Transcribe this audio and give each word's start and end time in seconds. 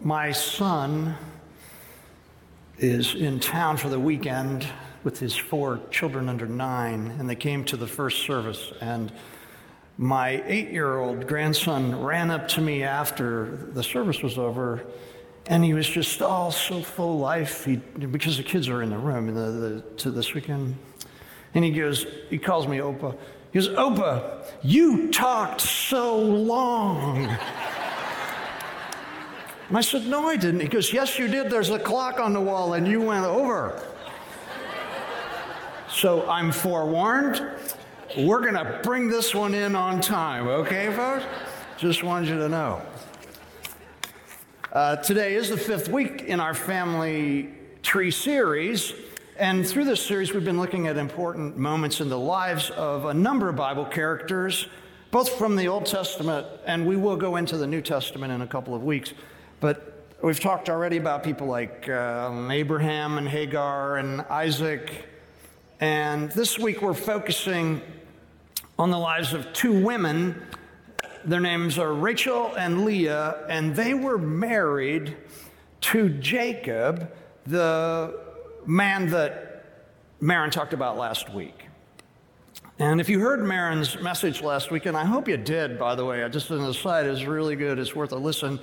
my 0.00 0.32
son 0.32 1.16
is 2.78 3.14
in 3.14 3.40
town 3.40 3.76
for 3.76 3.88
the 3.88 3.98
weekend 3.98 4.66
with 5.02 5.18
his 5.18 5.34
four 5.34 5.80
children 5.90 6.28
under 6.28 6.46
nine, 6.46 7.16
and 7.18 7.28
they 7.28 7.34
came 7.34 7.64
to 7.64 7.76
the 7.76 7.86
first 7.86 8.22
service. 8.22 8.72
And 8.80 9.12
my 9.96 10.42
eight 10.46 10.70
year 10.70 10.98
old 10.98 11.26
grandson 11.26 12.00
ran 12.00 12.30
up 12.30 12.46
to 12.48 12.60
me 12.60 12.84
after 12.84 13.68
the 13.72 13.82
service 13.82 14.22
was 14.22 14.38
over, 14.38 14.84
and 15.46 15.64
he 15.64 15.74
was 15.74 15.88
just 15.88 16.22
all 16.22 16.52
so 16.52 16.80
full 16.80 17.14
of 17.14 17.20
life 17.20 17.64
he, 17.64 17.76
because 17.76 18.36
the 18.36 18.42
kids 18.44 18.68
are 18.68 18.82
in 18.82 18.90
the 18.90 18.98
room 18.98 19.34
the, 19.34 19.40
the, 19.40 19.80
to 19.96 20.10
this 20.10 20.34
weekend. 20.34 20.76
And 21.54 21.64
he 21.64 21.72
goes, 21.72 22.06
he 22.30 22.38
calls 22.38 22.68
me 22.68 22.78
Opa. 22.78 23.16
He 23.52 23.58
goes, 23.58 23.68
Opa, 23.70 24.44
you 24.62 25.10
talked 25.10 25.60
so 25.60 26.18
long. 26.18 27.36
And 29.68 29.76
I 29.76 29.82
said, 29.82 30.06
No, 30.06 30.28
I 30.28 30.36
didn't. 30.36 30.60
He 30.60 30.68
goes, 30.68 30.92
Yes, 30.92 31.18
you 31.18 31.28
did. 31.28 31.50
There's 31.50 31.70
a 31.70 31.78
clock 31.78 32.18
on 32.18 32.32
the 32.32 32.40
wall 32.40 32.74
and 32.74 32.86
you 32.86 33.02
went 33.02 33.24
over. 33.24 33.82
so 35.88 36.28
I'm 36.28 36.50
forewarned. 36.50 37.46
We're 38.16 38.40
going 38.40 38.54
to 38.54 38.80
bring 38.82 39.08
this 39.08 39.34
one 39.34 39.52
in 39.52 39.76
on 39.76 40.00
time, 40.00 40.48
okay, 40.48 40.90
folks? 40.94 41.26
Just 41.76 42.02
wanted 42.02 42.30
you 42.30 42.38
to 42.38 42.48
know. 42.48 42.82
Uh, 44.72 44.96
today 44.96 45.34
is 45.34 45.50
the 45.50 45.56
fifth 45.56 45.88
week 45.88 46.22
in 46.22 46.40
our 46.40 46.54
family 46.54 47.50
tree 47.82 48.10
series. 48.10 48.94
And 49.38 49.66
through 49.66 49.84
this 49.84 50.04
series, 50.04 50.32
we've 50.32 50.44
been 50.44 50.58
looking 50.58 50.86
at 50.86 50.96
important 50.96 51.58
moments 51.58 52.00
in 52.00 52.08
the 52.08 52.18
lives 52.18 52.70
of 52.70 53.04
a 53.04 53.14
number 53.14 53.48
of 53.48 53.56
Bible 53.56 53.84
characters, 53.84 54.66
both 55.10 55.30
from 55.38 55.54
the 55.54 55.68
Old 55.68 55.86
Testament, 55.86 56.46
and 56.66 56.86
we 56.86 56.96
will 56.96 57.16
go 57.16 57.36
into 57.36 57.56
the 57.56 57.66
New 57.66 57.82
Testament 57.82 58.32
in 58.32 58.40
a 58.40 58.46
couple 58.46 58.74
of 58.74 58.82
weeks. 58.82 59.12
But 59.60 60.06
we've 60.22 60.38
talked 60.38 60.70
already 60.70 60.98
about 60.98 61.24
people 61.24 61.48
like 61.48 61.88
uh, 61.88 62.48
Abraham 62.50 63.18
and 63.18 63.28
Hagar 63.28 63.96
and 63.96 64.20
Isaac. 64.22 65.06
And 65.80 66.30
this 66.30 66.58
week 66.58 66.80
we're 66.80 66.94
focusing 66.94 67.82
on 68.78 68.90
the 68.90 68.98
lives 68.98 69.34
of 69.34 69.52
two 69.52 69.72
women. 69.72 70.40
Their 71.24 71.40
names 71.40 71.76
are 71.76 71.92
Rachel 71.92 72.54
and 72.54 72.84
Leah, 72.84 73.46
and 73.48 73.74
they 73.74 73.94
were 73.94 74.16
married 74.16 75.16
to 75.80 76.08
Jacob, 76.08 77.12
the 77.44 78.16
man 78.64 79.08
that 79.10 79.64
Marin 80.20 80.50
talked 80.50 80.72
about 80.72 80.96
last 80.96 81.34
week. 81.34 81.64
And 82.78 83.00
if 83.00 83.08
you 83.08 83.18
heard 83.18 83.42
Marin's 83.42 84.00
message 84.00 84.40
last 84.40 84.70
week, 84.70 84.86
and 84.86 84.96
I 84.96 85.04
hope 85.04 85.26
you 85.26 85.36
did, 85.36 85.80
by 85.80 85.96
the 85.96 86.04
way, 86.04 86.28
just 86.28 86.50
an 86.50 86.62
aside, 86.62 87.06
it's 87.06 87.24
really 87.24 87.56
good, 87.56 87.80
it's 87.80 87.96
worth 87.96 88.12
a 88.12 88.16
listen. 88.16 88.60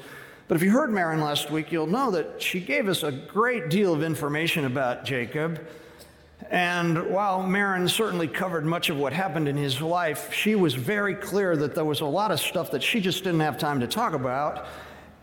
But 0.47 0.57
if 0.57 0.63
you 0.63 0.71
heard 0.71 0.91
Marin 0.91 1.21
last 1.21 1.49
week, 1.49 1.71
you'll 1.71 1.87
know 1.87 2.11
that 2.11 2.39
she 2.41 2.59
gave 2.59 2.87
us 2.87 3.01
a 3.01 3.11
great 3.11 3.69
deal 3.69 3.93
of 3.93 4.03
information 4.03 4.65
about 4.65 5.03
Jacob. 5.03 5.65
And 6.51 7.09
while 7.09 7.41
Marin 7.41 7.87
certainly 7.87 8.27
covered 8.27 8.63
much 8.63 8.89
of 8.89 8.97
what 8.97 9.11
happened 9.11 9.47
in 9.47 9.57
his 9.57 9.81
life, 9.81 10.31
she 10.31 10.53
was 10.53 10.75
very 10.75 11.15
clear 11.15 11.55
that 11.57 11.73
there 11.73 11.85
was 11.85 12.01
a 12.01 12.05
lot 12.05 12.29
of 12.29 12.39
stuff 12.39 12.69
that 12.71 12.83
she 12.83 13.01
just 13.01 13.23
didn't 13.23 13.39
have 13.39 13.57
time 13.57 13.79
to 13.79 13.87
talk 13.87 14.13
about. 14.13 14.67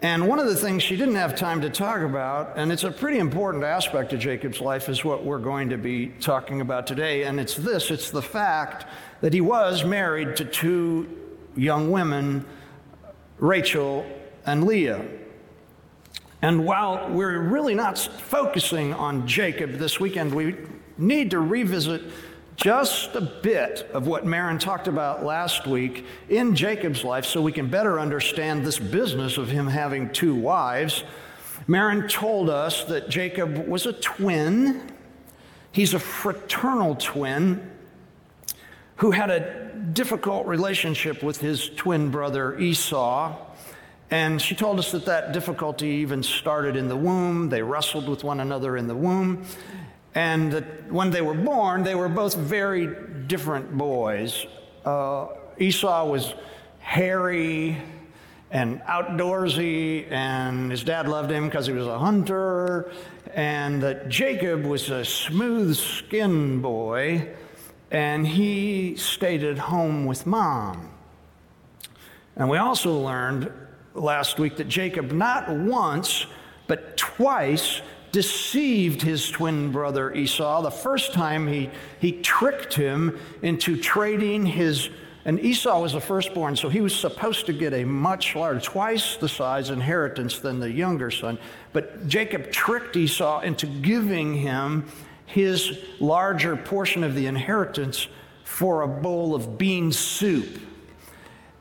And 0.00 0.27
one 0.27 0.41
of 0.41 0.47
the 0.47 0.56
things 0.56 0.83
she 0.83 0.97
didn't 0.97 1.15
have 1.15 1.37
time 1.37 1.61
to 1.61 1.70
talk 1.70 2.00
about, 2.00 2.55
and 2.56 2.73
it's 2.73 2.83
a 2.83 2.91
pretty 2.91 3.19
important 3.19 3.62
aspect 3.62 4.12
of 4.12 4.19
Jacob's 4.19 4.61
life, 4.61 4.89
is 4.89 5.05
what 5.05 5.25
we're 5.25 5.39
going 5.39 5.69
to 5.69 5.78
be 5.78 6.09
talking 6.20 6.61
about 6.61 6.89
today. 6.89 7.23
And 7.23 7.39
it's 7.39 7.55
this 7.55 7.93
it's 7.93 8.11
the 8.11 8.23
fact 8.23 8.87
that 9.20 9.33
he 9.33 9.41
was 9.41 9.84
married 9.84 10.34
to 10.37 10.45
two 10.45 11.09
young 11.55 11.93
women, 11.93 12.45
Rachel 13.39 14.05
and 14.46 14.64
Leah. 14.64 15.04
And 16.40 16.64
while 16.64 17.08
we're 17.10 17.40
really 17.40 17.74
not 17.74 17.98
focusing 17.98 18.92
on 18.94 19.26
Jacob 19.26 19.74
this 19.74 20.00
weekend, 20.00 20.34
we 20.34 20.56
need 20.98 21.30
to 21.30 21.40
revisit 21.40 22.02
just 22.56 23.14
a 23.14 23.20
bit 23.20 23.88
of 23.92 24.06
what 24.06 24.26
Marin 24.26 24.58
talked 24.58 24.88
about 24.88 25.25
last 25.25 25.66
week 25.66 26.04
in 26.28 26.54
Jacob's 26.54 27.02
life 27.04 27.25
so 27.25 27.41
we 27.41 27.52
can 27.52 27.69
better 27.69 27.98
understand 27.98 28.64
this 28.64 28.78
business 28.78 29.38
of 29.38 29.48
him 29.48 29.66
having 29.66 30.12
two 30.12 30.34
wives. 30.34 31.04
Marin 31.66 32.08
told 32.08 32.50
us 32.50 32.84
that 32.84 33.08
Jacob 33.08 33.66
was 33.69 33.86
a 33.86 33.92
twin. 33.92 34.92
He's 35.70 35.94
a 35.94 35.98
fraternal 35.98 36.97
twin 36.97 37.70
who 38.97 39.12
had 39.12 39.31
a 39.31 39.72
difficult 39.92 40.47
relationship 40.47 41.22
with 41.22 41.41
his 41.41 41.69
twin 41.70 42.10
brother 42.10 42.58
Esau. 42.58 43.36
And 44.12 44.43
she 44.43 44.55
told 44.55 44.78
us 44.78 44.93
that 44.93 45.06
that 45.06 45.33
difficulty 45.33 45.87
even 45.87 46.23
started 46.23 46.77
in 46.77 46.87
the 46.87 46.97
womb. 46.97 47.49
They 47.49 47.62
wrestled 47.62 48.11
with 48.11 48.23
one 48.23 48.41
another 48.41 48.77
in 48.77 48.87
the 48.87 48.95
womb. 48.95 49.47
And 50.15 50.53
that 50.53 50.93
when 50.93 51.11
they 51.11 51.23
were 51.23 51.33
born, 51.33 51.83
they 51.83 51.95
were 51.95 52.11
both 52.11 52.34
very 52.34 52.95
different 53.27 53.73
boys. 53.73 54.47
Uh, 54.84 55.28
Esau 55.59 56.05
was 56.11 56.34
hairy 56.81 57.78
and 58.50 58.83
outdoorsy, 58.83 60.12
and 60.12 60.71
his 60.71 60.84
dad 60.84 61.09
loved 61.09 61.31
him 61.31 61.47
because 61.47 61.67
he 61.67 61.73
was 61.73 61.87
a 61.87 61.99
hunter. 61.99 62.93
And 63.33 63.83
that 63.83 64.11
Jacob 64.11 64.67
was 64.67 64.91
a 64.91 65.06
smooth 65.06 65.75
skinned 65.75 66.61
boy, 66.61 67.31
and 67.91 68.27
he 68.27 68.94
stayed 68.97 69.43
at 69.43 69.56
home 69.56 70.05
with 70.05 70.27
mom. 70.27 70.91
And 72.37 72.50
we 72.50 72.59
also 72.59 72.99
learned 72.99 73.50
last 73.94 74.38
week 74.38 74.56
that 74.56 74.69
Jacob 74.69 75.12
not 75.12 75.48
once, 75.48 76.26
but 76.66 76.97
twice 76.97 77.82
deceived 78.12 79.03
his 79.03 79.30
twin 79.30 79.72
brother 79.72 80.12
Esau. 80.12 80.62
The 80.62 80.70
first 80.70 81.12
time 81.14 81.47
he, 81.47 81.70
he 81.98 82.12
tricked 82.12 82.75
him 82.75 83.19
into 83.41 83.76
trading 83.81 84.44
his, 84.44 84.91
and 85.25 85.41
Esau 85.41 85.81
was 85.81 85.94
the 85.94 86.00
firstborn, 86.00 86.54
so 86.54 86.69
he 86.69 86.82
was 86.82 86.94
supposed 86.94 87.47
to 87.47 87.52
get 87.52 87.72
a 87.72 87.84
much 87.84 88.36
larger, 88.36 88.60
twice 88.60 89.16
the 89.16 89.28
size 89.28 89.70
inheritance 89.70 90.38
than 90.38 90.60
the 90.60 90.70
younger 90.70 91.10
son. 91.10 91.38
But 91.72 92.06
Jacob 92.06 92.52
tricked 92.52 92.97
Esau 92.97 93.41
into 93.41 93.66
giving 93.66 94.34
him 94.34 94.86
his 95.25 95.78
larger 95.98 96.56
portion 96.56 97.02
of 97.02 97.14
the 97.14 97.26
inheritance 97.26 98.08
for 98.44 98.82
a 98.82 98.88
bowl 98.88 99.34
of 99.34 99.56
bean 99.56 99.91
soup. 99.91 100.60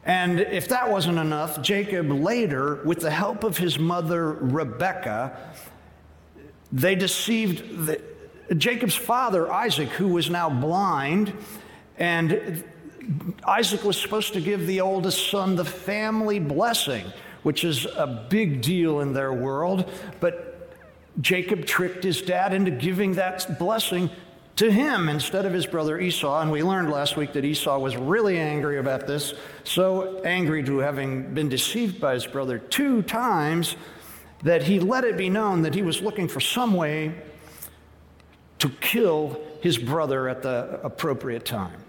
And 0.04 0.40
if 0.40 0.70
that 0.70 0.90
wasn't 0.90 1.20
enough, 1.20 1.62
Jacob 1.62 2.10
later, 2.10 2.82
with 2.86 3.02
the 3.02 3.12
help 3.12 3.44
of 3.44 3.58
his 3.58 3.78
mother 3.78 4.32
Rebekah, 4.32 5.38
they 6.72 6.96
deceived 6.96 7.86
the, 7.86 8.02
Jacob's 8.58 8.96
father, 8.96 9.52
Isaac, 9.52 9.90
who 9.90 10.10
was 10.10 10.30
now 10.30 10.50
blind, 10.50 11.34
and 11.98 12.64
Isaac 13.46 13.84
was 13.84 14.00
supposed 14.00 14.34
to 14.34 14.42
give 14.42 14.68
the 14.68 14.82
oldest 14.82 15.30
son 15.30 15.56
the 15.56 15.66
family 15.66 16.40
blessing, 16.40 17.06
which 17.44 17.64
is 17.64 17.86
a 17.86 18.26
big 18.30 18.62
deal 18.62 19.02
in 19.02 19.14
their 19.14 19.34
world. 19.34 19.90
But 20.20 20.72
Jacob 21.20 21.66
tricked 21.66 22.04
his 22.04 22.22
dad 22.22 22.54
into 22.54 22.72
giving 22.72 23.14
that 23.14 23.60
blessing 23.60 24.10
to 24.58 24.72
him 24.72 25.10
instead 25.10 25.46
of 25.46 25.54
his 25.54 25.66
brother 25.66 26.00
Esau. 26.00 26.42
And 26.42 26.52
we 26.52 26.64
learned 26.64 26.92
last 26.92 27.18
week 27.18 27.34
that 27.34 27.46
Esau 27.46 27.80
was 27.80 27.96
really 27.98 28.38
angry 28.38 28.78
about 28.78 29.08
this, 29.08 29.34
so 29.64 30.22
angry 30.24 30.64
to 30.64 30.80
having 30.80 31.34
been 31.34 31.50
deceived 31.50 32.00
by 32.00 32.14
his 32.14 32.28
brother 32.28 32.60
two 32.60 33.02
times 33.02 33.76
that 34.44 34.64
he 34.64 34.80
let 34.80 35.04
it 35.04 35.18
be 35.18 35.30
known 35.30 35.62
that 35.62 35.76
he 35.76 35.82
was 35.82 36.02
looking 36.02 36.28
for 36.28 36.40
some 36.40 36.74
way 36.74 37.14
to 38.60 38.70
kill 38.70 39.40
his 39.62 39.78
brother 39.78 40.28
at 40.30 40.42
the 40.42 40.80
appropriate 40.84 41.46
time. 41.46 41.84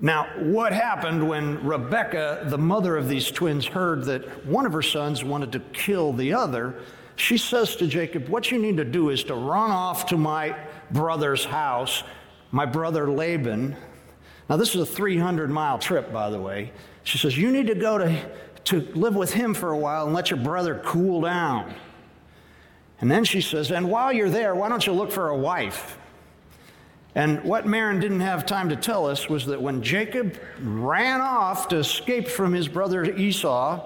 Now, 0.00 0.28
what 0.38 0.72
happened 0.72 1.28
when 1.28 1.64
Rebecca, 1.64 2.44
the 2.46 2.58
mother 2.58 2.96
of 2.96 3.08
these 3.08 3.30
twins, 3.30 3.66
heard 3.66 4.04
that 4.04 4.46
one 4.46 4.64
of 4.64 4.72
her 4.72 4.82
sons 4.82 5.24
wanted 5.24 5.50
to 5.52 5.60
kill 5.72 6.12
the 6.12 6.32
other? 6.32 6.76
She 7.16 7.36
says 7.36 7.74
to 7.76 7.88
Jacob, 7.88 8.28
What 8.28 8.52
you 8.52 8.58
need 8.58 8.76
to 8.76 8.84
do 8.84 9.10
is 9.10 9.24
to 9.24 9.34
run 9.34 9.72
off 9.72 10.06
to 10.06 10.16
my 10.16 10.56
brother's 10.90 11.44
house, 11.44 12.02
my 12.50 12.64
brother 12.66 13.10
Laban. 13.10 13.76
Now, 14.48 14.56
this 14.56 14.74
is 14.74 14.80
a 14.80 14.86
300 14.86 15.50
mile 15.50 15.78
trip, 15.78 16.12
by 16.12 16.30
the 16.30 16.40
way. 16.40 16.72
She 17.04 17.18
says, 17.18 17.36
You 17.36 17.50
need 17.50 17.66
to 17.66 17.74
go 17.74 17.98
to, 17.98 18.30
to 18.64 18.80
live 18.94 19.14
with 19.14 19.32
him 19.32 19.54
for 19.54 19.70
a 19.70 19.78
while 19.78 20.06
and 20.06 20.14
let 20.14 20.30
your 20.30 20.38
brother 20.38 20.80
cool 20.84 21.20
down. 21.20 21.74
And 23.00 23.10
then 23.10 23.24
she 23.24 23.40
says, 23.40 23.70
And 23.70 23.90
while 23.90 24.12
you're 24.12 24.30
there, 24.30 24.54
why 24.54 24.68
don't 24.68 24.86
you 24.86 24.92
look 24.92 25.12
for 25.12 25.28
a 25.28 25.36
wife? 25.36 25.98
And 27.14 27.42
what 27.42 27.66
Marin 27.66 28.00
didn't 28.00 28.20
have 28.20 28.46
time 28.46 28.68
to 28.68 28.76
tell 28.76 29.06
us 29.06 29.28
was 29.28 29.46
that 29.46 29.60
when 29.60 29.82
Jacob 29.82 30.38
ran 30.60 31.20
off 31.20 31.68
to 31.68 31.76
escape 31.76 32.28
from 32.28 32.52
his 32.52 32.68
brother 32.68 33.04
Esau, 33.04 33.84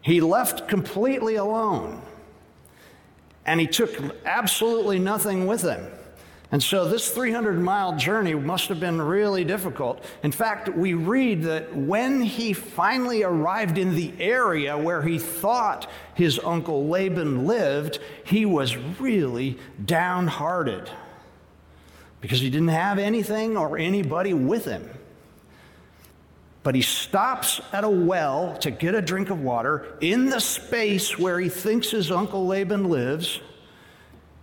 he 0.00 0.20
left 0.20 0.68
completely 0.68 1.34
alone. 1.34 2.00
And 3.46 3.60
he 3.60 3.66
took 3.66 3.90
absolutely 4.26 4.98
nothing 4.98 5.46
with 5.46 5.62
him. 5.62 5.86
And 6.52 6.62
so 6.62 6.88
this 6.88 7.10
300 7.10 7.58
mile 7.60 7.96
journey 7.96 8.34
must 8.34 8.68
have 8.68 8.78
been 8.78 9.00
really 9.02 9.44
difficult. 9.44 10.04
In 10.22 10.30
fact, 10.30 10.68
we 10.68 10.94
read 10.94 11.42
that 11.42 11.74
when 11.74 12.20
he 12.20 12.52
finally 12.52 13.24
arrived 13.24 13.78
in 13.78 13.96
the 13.96 14.12
area 14.20 14.78
where 14.78 15.02
he 15.02 15.18
thought 15.18 15.90
his 16.14 16.38
uncle 16.38 16.86
Laban 16.88 17.46
lived, 17.46 17.98
he 18.24 18.46
was 18.46 18.76
really 18.76 19.58
downhearted 19.84 20.88
because 22.20 22.40
he 22.40 22.50
didn't 22.50 22.68
have 22.68 22.98
anything 22.98 23.56
or 23.56 23.76
anybody 23.76 24.32
with 24.32 24.64
him. 24.64 24.88
But 26.66 26.74
he 26.74 26.82
stops 26.82 27.60
at 27.72 27.84
a 27.84 27.88
well 27.88 28.56
to 28.56 28.72
get 28.72 28.96
a 28.96 29.00
drink 29.00 29.30
of 29.30 29.40
water 29.40 29.96
in 30.00 30.26
the 30.26 30.40
space 30.40 31.16
where 31.16 31.38
he 31.38 31.48
thinks 31.48 31.92
his 31.92 32.10
uncle 32.10 32.44
Laban 32.44 32.90
lives. 32.90 33.40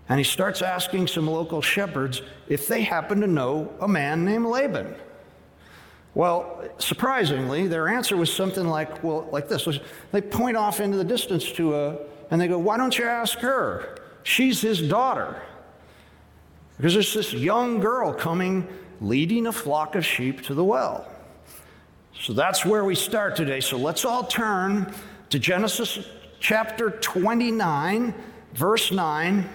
And 0.08 0.22
he 0.22 0.24
starts 0.24 0.62
asking 0.62 1.08
some 1.08 1.28
local 1.28 1.62
shepherds 1.62 2.22
if 2.48 2.70
they 2.70 2.82
happen 2.82 3.20
to 3.20 3.28
know 3.28 3.74
a 3.82 3.90
man 3.90 4.24
named 4.24 4.46
Laban. 4.46 4.96
Well, 6.16 6.64
surprisingly, 6.78 7.68
their 7.68 7.90
answer 7.90 8.16
was 8.16 8.34
something 8.34 8.70
like, 8.70 9.04
well, 9.04 9.28
like 9.34 9.50
this. 9.50 9.68
They 10.14 10.22
point 10.22 10.56
off 10.56 10.80
into 10.80 10.96
the 10.96 11.04
distance 11.04 11.52
to 11.52 11.76
a, 11.76 11.98
and 12.32 12.40
they 12.40 12.48
go, 12.48 12.58
why 12.58 12.78
don't 12.78 12.98
you 12.98 13.04
ask 13.04 13.38
her? 13.40 13.98
She's 14.24 14.62
his 14.62 14.82
daughter. 14.82 15.42
Because 16.78 16.94
there's 16.94 17.14
this 17.14 17.34
young 17.34 17.82
girl 17.82 18.14
coming, 18.14 18.66
leading 19.02 19.46
a 19.46 19.52
flock 19.52 19.96
of 19.96 20.06
sheep 20.06 20.42
to 20.44 20.54
the 20.54 20.64
well. 20.64 21.10
So 22.20 22.34
that's 22.34 22.66
where 22.66 22.86
we 22.86 22.96
start 22.96 23.36
today. 23.36 23.60
So 23.60 23.78
let's 23.78 24.06
all 24.06 24.24
turn 24.24 24.94
to 25.30 25.40
Genesis 25.40 26.00
chapter 26.40 26.90
29, 26.90 28.14
verse 28.54 28.92
9 28.92 29.50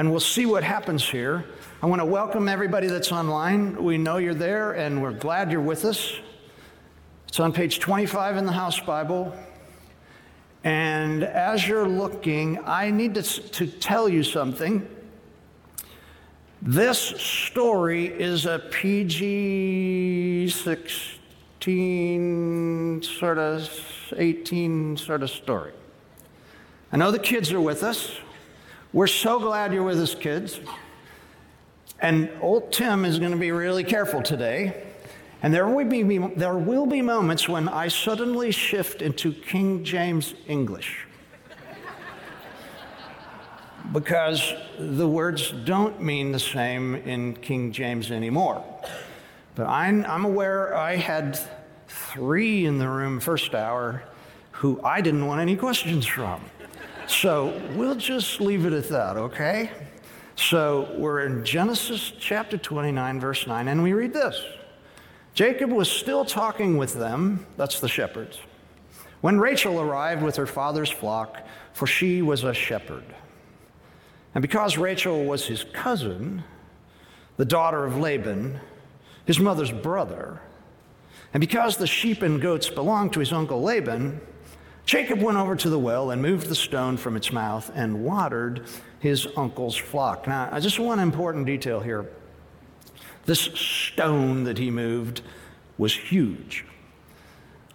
and 0.00 0.10
we'll 0.10 0.18
see 0.18 0.46
what 0.46 0.64
happens 0.64 1.06
here. 1.06 1.44
I 1.82 1.86
want 1.86 2.00
to 2.00 2.06
welcome 2.06 2.48
everybody 2.48 2.86
that's 2.86 3.12
online. 3.12 3.84
We 3.84 3.98
know 3.98 4.16
you're 4.16 4.32
there, 4.32 4.72
and 4.72 5.02
we're 5.02 5.12
glad 5.12 5.52
you're 5.52 5.60
with 5.60 5.84
us. 5.84 6.14
It's 7.28 7.38
on 7.38 7.52
page 7.52 7.80
25 7.80 8.38
in 8.38 8.46
the 8.46 8.52
House 8.52 8.80
Bible. 8.80 9.36
And 10.64 11.22
as 11.22 11.68
you're 11.68 11.86
looking, 11.86 12.64
I 12.64 12.90
need 12.90 13.12
to, 13.16 13.22
to 13.22 13.66
tell 13.66 14.08
you 14.08 14.22
something. 14.22 14.88
This 16.62 16.98
story 16.98 18.06
is 18.06 18.46
a 18.46 18.58
PG 18.58 20.48
16, 20.48 21.19
sort 21.62 23.38
of 23.38 23.70
18 24.16 24.96
sort 24.96 25.22
of 25.22 25.30
story. 25.30 25.72
I 26.92 26.96
know 26.96 27.10
the 27.10 27.18
kids 27.18 27.52
are 27.52 27.60
with 27.60 27.82
us. 27.82 28.16
We're 28.92 29.06
so 29.06 29.38
glad 29.38 29.72
you're 29.72 29.84
with 29.84 30.00
us, 30.00 30.14
kids. 30.14 30.60
And 32.00 32.30
old 32.40 32.72
Tim 32.72 33.04
is 33.04 33.18
going 33.18 33.32
to 33.32 33.36
be 33.36 33.52
really 33.52 33.84
careful 33.84 34.22
today. 34.22 34.84
And 35.42 35.54
there 35.54 35.68
will, 35.68 35.84
be, 35.84 36.18
there 36.36 36.56
will 36.56 36.86
be 36.86 37.02
moments 37.02 37.48
when 37.48 37.68
I 37.68 37.88
suddenly 37.88 38.50
shift 38.50 39.02
into 39.02 39.32
King 39.32 39.84
James 39.84 40.34
English. 40.46 41.06
because 43.92 44.54
the 44.78 45.08
words 45.08 45.52
don't 45.64 46.00
mean 46.00 46.32
the 46.32 46.38
same 46.38 46.94
in 46.94 47.34
King 47.36 47.72
James 47.72 48.10
anymore. 48.10 48.64
But 49.54 49.66
I'm, 49.66 50.04
I'm 50.06 50.24
aware 50.24 50.76
I 50.76 50.96
had 50.96 51.38
three 51.88 52.66
in 52.66 52.78
the 52.78 52.88
room 52.88 53.20
first 53.20 53.54
hour 53.54 54.02
who 54.52 54.80
I 54.84 55.00
didn't 55.00 55.26
want 55.26 55.40
any 55.40 55.56
questions 55.56 56.06
from. 56.06 56.40
So 57.06 57.60
we'll 57.74 57.96
just 57.96 58.40
leave 58.40 58.66
it 58.66 58.72
at 58.72 58.88
that, 58.90 59.16
okay? 59.16 59.70
So 60.36 60.94
we're 60.96 61.26
in 61.26 61.44
Genesis 61.44 62.12
chapter 62.18 62.56
29, 62.56 63.20
verse 63.20 63.46
9, 63.46 63.68
and 63.68 63.82
we 63.82 63.92
read 63.92 64.12
this 64.12 64.40
Jacob 65.34 65.70
was 65.70 65.90
still 65.90 66.24
talking 66.24 66.76
with 66.76 66.94
them, 66.94 67.46
that's 67.56 67.80
the 67.80 67.88
shepherds, 67.88 68.38
when 69.20 69.38
Rachel 69.38 69.80
arrived 69.80 70.22
with 70.22 70.36
her 70.36 70.46
father's 70.46 70.90
flock, 70.90 71.42
for 71.72 71.86
she 71.86 72.22
was 72.22 72.44
a 72.44 72.54
shepherd. 72.54 73.04
And 74.34 74.42
because 74.42 74.78
Rachel 74.78 75.24
was 75.24 75.46
his 75.46 75.64
cousin, 75.72 76.44
the 77.36 77.44
daughter 77.44 77.84
of 77.84 77.96
Laban, 77.96 78.60
his 79.30 79.38
mother's 79.38 79.70
brother, 79.70 80.40
and 81.32 81.40
because 81.40 81.76
the 81.76 81.86
sheep 81.86 82.20
and 82.20 82.42
goats 82.42 82.68
belonged 82.68 83.12
to 83.12 83.20
his 83.20 83.32
uncle 83.32 83.62
Laban, 83.62 84.20
Jacob 84.86 85.22
went 85.22 85.38
over 85.38 85.54
to 85.54 85.70
the 85.70 85.78
well 85.78 86.10
and 86.10 86.20
moved 86.20 86.48
the 86.48 86.54
stone 86.56 86.96
from 86.96 87.14
its 87.14 87.30
mouth 87.30 87.70
and 87.76 88.04
watered 88.04 88.66
his 88.98 89.28
uncle's 89.36 89.76
flock. 89.76 90.26
Now, 90.26 90.48
I 90.50 90.58
just 90.58 90.80
one 90.80 90.98
important 90.98 91.46
detail 91.46 91.78
here. 91.78 92.10
This 93.24 93.38
stone 93.38 94.42
that 94.42 94.58
he 94.58 94.68
moved 94.68 95.22
was 95.78 95.94
huge. 95.94 96.64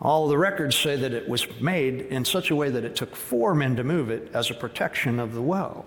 All 0.01 0.27
the 0.27 0.37
records 0.37 0.75
say 0.75 0.97
that 0.97 1.13
it 1.13 1.29
was 1.29 1.47
made 1.61 2.01
in 2.01 2.25
such 2.25 2.51
a 2.51 2.55
way 2.57 2.69
that 2.69 2.83
it 2.83 2.97
took 2.97 3.15
four 3.15 3.55
men 3.55 3.77
to 3.77 3.83
move 3.85 4.09
it 4.09 4.29
as 4.33 4.51
a 4.51 4.55
protection 4.55 5.21
of 5.21 5.33
the 5.33 5.41
well. 5.41 5.85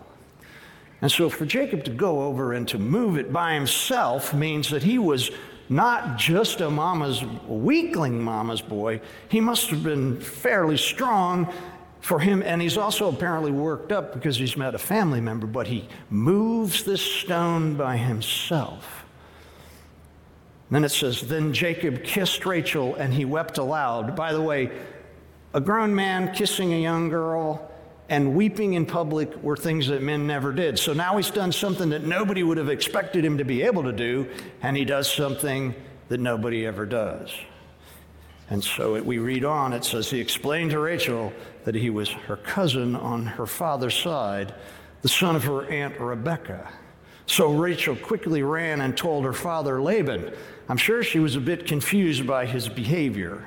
And 1.01 1.11
so 1.11 1.29
for 1.29 1.47
Jacob 1.47 1.85
to 1.85 1.91
go 1.91 2.23
over 2.23 2.53
and 2.53 2.67
to 2.69 2.79
move 2.79 3.19
it 3.19 3.33
by 3.33 3.55
himself 3.55 4.35
means 4.35 4.71
that 4.71 4.83
he 4.83 4.99
was 4.99 5.31
not 5.69 6.17
just 6.17 6.61
a 6.61 6.71
mama's 6.71 7.25
weakling 7.47 8.23
mama's 8.23 8.61
boy. 8.61 9.01
He 9.29 9.41
must 9.41 9.71
have 9.71 9.83
been 9.83 10.21
fairly 10.21 10.77
strong 10.77 11.53
for 12.01 12.19
him, 12.21 12.43
and 12.43 12.63
he's 12.63 12.79
also 12.79 13.09
apparently 13.09 13.53
worked 13.53 13.93
up 13.93 14.15
because 14.15 14.37
he's 14.37 14.57
met 14.57 14.75
a 14.75 14.79
family 14.79 15.21
member, 15.21 15.47
but 15.47 15.67
he 15.67 15.89
moves 16.11 16.85
this 16.85 17.03
stone 17.03 17.75
by 17.75 17.97
himself. 17.97 19.05
Then 20.71 20.85
it 20.85 20.91
says, 20.91 21.23
Then 21.23 21.53
Jacob 21.53 22.05
kissed 22.05 22.45
Rachel 22.45 22.95
and 22.97 23.13
he 23.13 23.25
wept 23.25 23.59
aloud. 23.59 24.15
By 24.15 24.33
the 24.33 24.43
way, 24.43 24.71
a 25.55 25.61
grown 25.61 25.95
man 25.95 26.35
kissing 26.35 26.73
a 26.73 26.81
young 26.81 27.09
girl 27.09 27.71
and 28.09 28.35
weeping 28.35 28.75
in 28.75 28.87
public 28.87 29.43
were 29.43 29.57
things 29.57 29.89
that 29.89 30.03
men 30.03 30.27
never 30.27 30.53
did. 30.53 30.79
So 30.79 30.93
now 30.93 31.17
he's 31.17 31.31
done 31.31 31.53
something 31.53 31.91
that 31.91 32.05
nobody 32.05 32.43
would 32.43 32.57
have 32.57 32.71
expected 32.71 33.25
him 33.25 33.39
to 33.39 33.45
be 33.45 33.63
able 33.63 33.83
to 33.83 33.93
do, 33.93 34.29
and 34.63 34.77
he 34.77 34.85
does 34.85 35.11
something 35.11 35.75
that 36.09 36.19
nobody 36.19 36.65
ever 36.67 36.87
does. 36.87 37.31
And 38.51 38.65
so 38.65 38.97
it, 38.97 39.05
we 39.05 39.19
read 39.19 39.45
on, 39.45 39.75
it 39.75 39.85
says, 39.85 40.09
He 40.09 40.21
explained 40.21 40.71
to 40.71 40.79
Rachel 40.79 41.33
that 41.65 41.75
he 41.75 41.91
was 41.91 42.09
her 42.09 42.39
cousin 42.39 42.97
on 42.97 43.27
her 43.27 43.47
father's 43.47 43.95
side, 43.95 44.55
the 45.03 45.09
son 45.09 45.37
of 45.37 45.45
her 45.45 45.67
aunt 45.67 46.01
Rebecca. 46.01 46.73
So 47.27 47.53
Rachel 47.53 47.95
quickly 47.95 48.43
ran 48.43 48.81
and 48.81 48.97
told 48.97 49.25
her 49.25 49.35
father 49.35 49.83
Laban. 49.83 50.33
I'm 50.71 50.79
sure 50.79 51.03
she 51.03 51.19
was 51.19 51.37
a 51.37 51.41
bit 51.41 51.67
confused 51.67 52.27
by 52.27 52.47
his 52.47 52.71
behavior. 52.71 53.45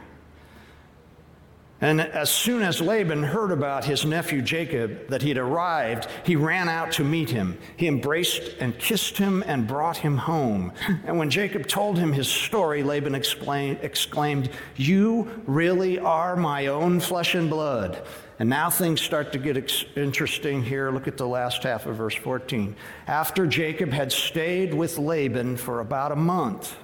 And 1.81 1.99
as 1.99 2.29
soon 2.29 2.61
as 2.61 2.79
Laban 2.79 3.23
heard 3.23 3.51
about 3.51 3.85
his 3.85 4.05
nephew 4.05 4.43
Jacob, 4.43 5.07
that 5.07 5.23
he'd 5.23 5.39
arrived, 5.39 6.07
he 6.23 6.35
ran 6.35 6.69
out 6.69 6.91
to 6.93 7.03
meet 7.03 7.31
him. 7.31 7.57
He 7.75 7.87
embraced 7.87 8.55
and 8.59 8.77
kissed 8.77 9.17
him 9.17 9.43
and 9.47 9.67
brought 9.67 9.97
him 9.97 10.15
home. 10.15 10.73
And 11.05 11.17
when 11.17 11.31
Jacob 11.31 11.67
told 11.67 11.97
him 11.97 12.13
his 12.13 12.27
story, 12.27 12.83
Laban 12.83 13.15
exclaimed, 13.15 14.49
You 14.75 15.41
really 15.47 15.97
are 15.97 16.35
my 16.35 16.67
own 16.67 16.99
flesh 16.99 17.33
and 17.33 17.49
blood. 17.49 18.03
And 18.37 18.47
now 18.49 18.69
things 18.69 19.01
start 19.01 19.31
to 19.33 19.39
get 19.39 19.85
interesting 19.95 20.63
here. 20.63 20.91
Look 20.91 21.07
at 21.07 21.17
the 21.17 21.27
last 21.27 21.63
half 21.63 21.87
of 21.87 21.95
verse 21.95 22.15
14. 22.15 22.75
After 23.07 23.47
Jacob 23.47 23.89
had 23.89 24.11
stayed 24.11 24.73
with 24.73 24.99
Laban 24.99 25.57
for 25.57 25.79
about 25.79 26.11
a 26.11 26.15
month, 26.15 26.75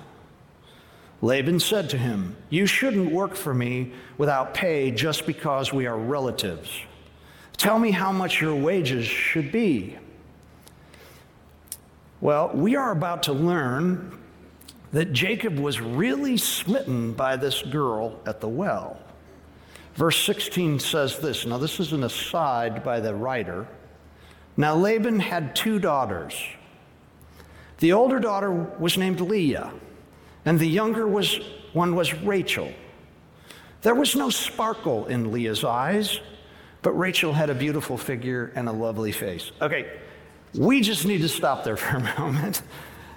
Laban 1.21 1.59
said 1.59 1.89
to 1.89 1.97
him, 1.97 2.35
You 2.49 2.65
shouldn't 2.65 3.11
work 3.11 3.35
for 3.35 3.53
me 3.53 3.91
without 4.17 4.53
pay 4.53 4.91
just 4.91 5.25
because 5.25 5.73
we 5.73 5.87
are 5.87 5.97
relatives. 5.97 6.69
Tell 7.57 7.79
me 7.79 7.91
how 7.91 8.11
much 8.11 8.39
your 8.39 8.55
wages 8.55 9.05
should 9.05 9.51
be. 9.51 9.97
Well, 12.21 12.51
we 12.53 12.75
are 12.75 12.91
about 12.91 13.23
to 13.23 13.33
learn 13.33 14.19
that 14.91 15.11
Jacob 15.11 15.57
was 15.57 15.81
really 15.81 16.37
smitten 16.37 17.13
by 17.13 17.35
this 17.35 17.61
girl 17.63 18.19
at 18.25 18.39
the 18.39 18.47
well. 18.47 18.99
Verse 19.95 20.23
16 20.23 20.79
says 20.79 21.19
this. 21.19 21.45
Now, 21.45 21.57
this 21.57 21.79
is 21.79 21.93
an 21.93 22.03
aside 22.03 22.83
by 22.83 22.99
the 22.99 23.13
writer. 23.13 23.67
Now, 24.55 24.75
Laban 24.75 25.19
had 25.19 25.55
two 25.55 25.79
daughters. 25.79 26.39
The 27.79 27.93
older 27.93 28.19
daughter 28.19 28.51
was 28.51 28.97
named 28.97 29.19
Leah 29.19 29.71
and 30.47 30.57
the 30.57 30.65
younger 30.65 31.05
was, 31.05 31.41
one 31.73 31.93
was 31.93 32.13
Rachel. 32.13 32.71
There 33.81 33.93
was 33.93 34.15
no 34.15 34.29
sparkle 34.29 35.05
in 35.07 35.33
Leah's 35.33 35.65
eyes, 35.65 36.21
but 36.81 36.93
Rachel 36.93 37.33
had 37.33 37.49
a 37.49 37.53
beautiful 37.53 37.97
figure 37.97 38.53
and 38.55 38.69
a 38.69 38.71
lovely 38.71 39.11
face. 39.11 39.51
Okay, 39.61 39.91
we 40.53 40.79
just 40.79 41.05
need 41.05 41.19
to 41.19 41.27
stop 41.27 41.65
there 41.65 41.75
for 41.75 41.97
a 41.97 41.99
moment. 42.19 42.61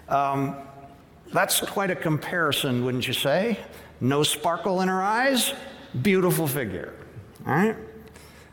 Um, 0.09 0.57
that's 1.33 1.61
quite 1.61 1.93
a 1.93 1.95
comparison, 1.95 2.85
wouldn't 2.85 3.07
you 3.07 3.15
say? 3.15 3.61
No 4.01 4.25
sparkle 4.25 4.81
in 4.81 4.89
her 4.89 5.01
eyes, 5.01 5.55
beautiful 6.03 6.49
figure. 6.49 6.95
All 7.47 7.55
right? 7.55 7.77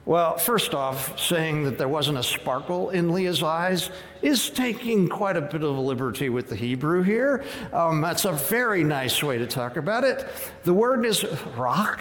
Well, 0.07 0.37
first 0.37 0.73
off, 0.73 1.19
saying 1.19 1.65
that 1.65 1.77
there 1.77 1.89
wasn't 1.89 2.17
a 2.17 2.23
sparkle 2.23 2.91
in 2.91 3.11
Leah's 3.11 3.43
eyes 3.43 3.89
is 4.21 4.49
taking 4.49 5.09
quite 5.09 5.35
a 5.35 5.41
bit 5.41 5.63
of 5.63 5.77
liberty 5.77 6.29
with 6.29 6.47
the 6.47 6.55
Hebrew 6.55 7.03
here. 7.03 7.43
Um, 7.73 7.99
that's 7.99 8.23
a 8.23 8.31
very 8.31 8.85
nice 8.85 9.21
way 9.21 9.37
to 9.37 9.45
talk 9.45 9.75
about 9.75 10.05
it. 10.05 10.25
The 10.63 10.73
word 10.73 11.05
is 11.05 11.25
rock 11.57 11.99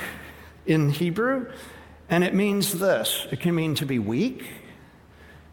in 0.66 0.90
Hebrew, 0.90 1.50
and 2.08 2.22
it 2.22 2.32
means 2.32 2.78
this 2.78 3.26
it 3.32 3.40
can 3.40 3.56
mean 3.56 3.74
to 3.74 3.86
be 3.86 3.98
weak, 3.98 4.44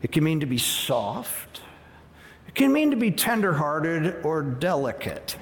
it 0.03 0.11
can 0.11 0.23
mean 0.23 0.39
to 0.41 0.45
be 0.45 0.59
soft, 0.59 1.61
it 2.47 2.53
can 2.53 2.71
mean 2.71 2.91
to 2.91 2.97
be 2.97 3.09
tenderhearted 3.09 4.23
or 4.23 4.43
delicate. 4.43 5.37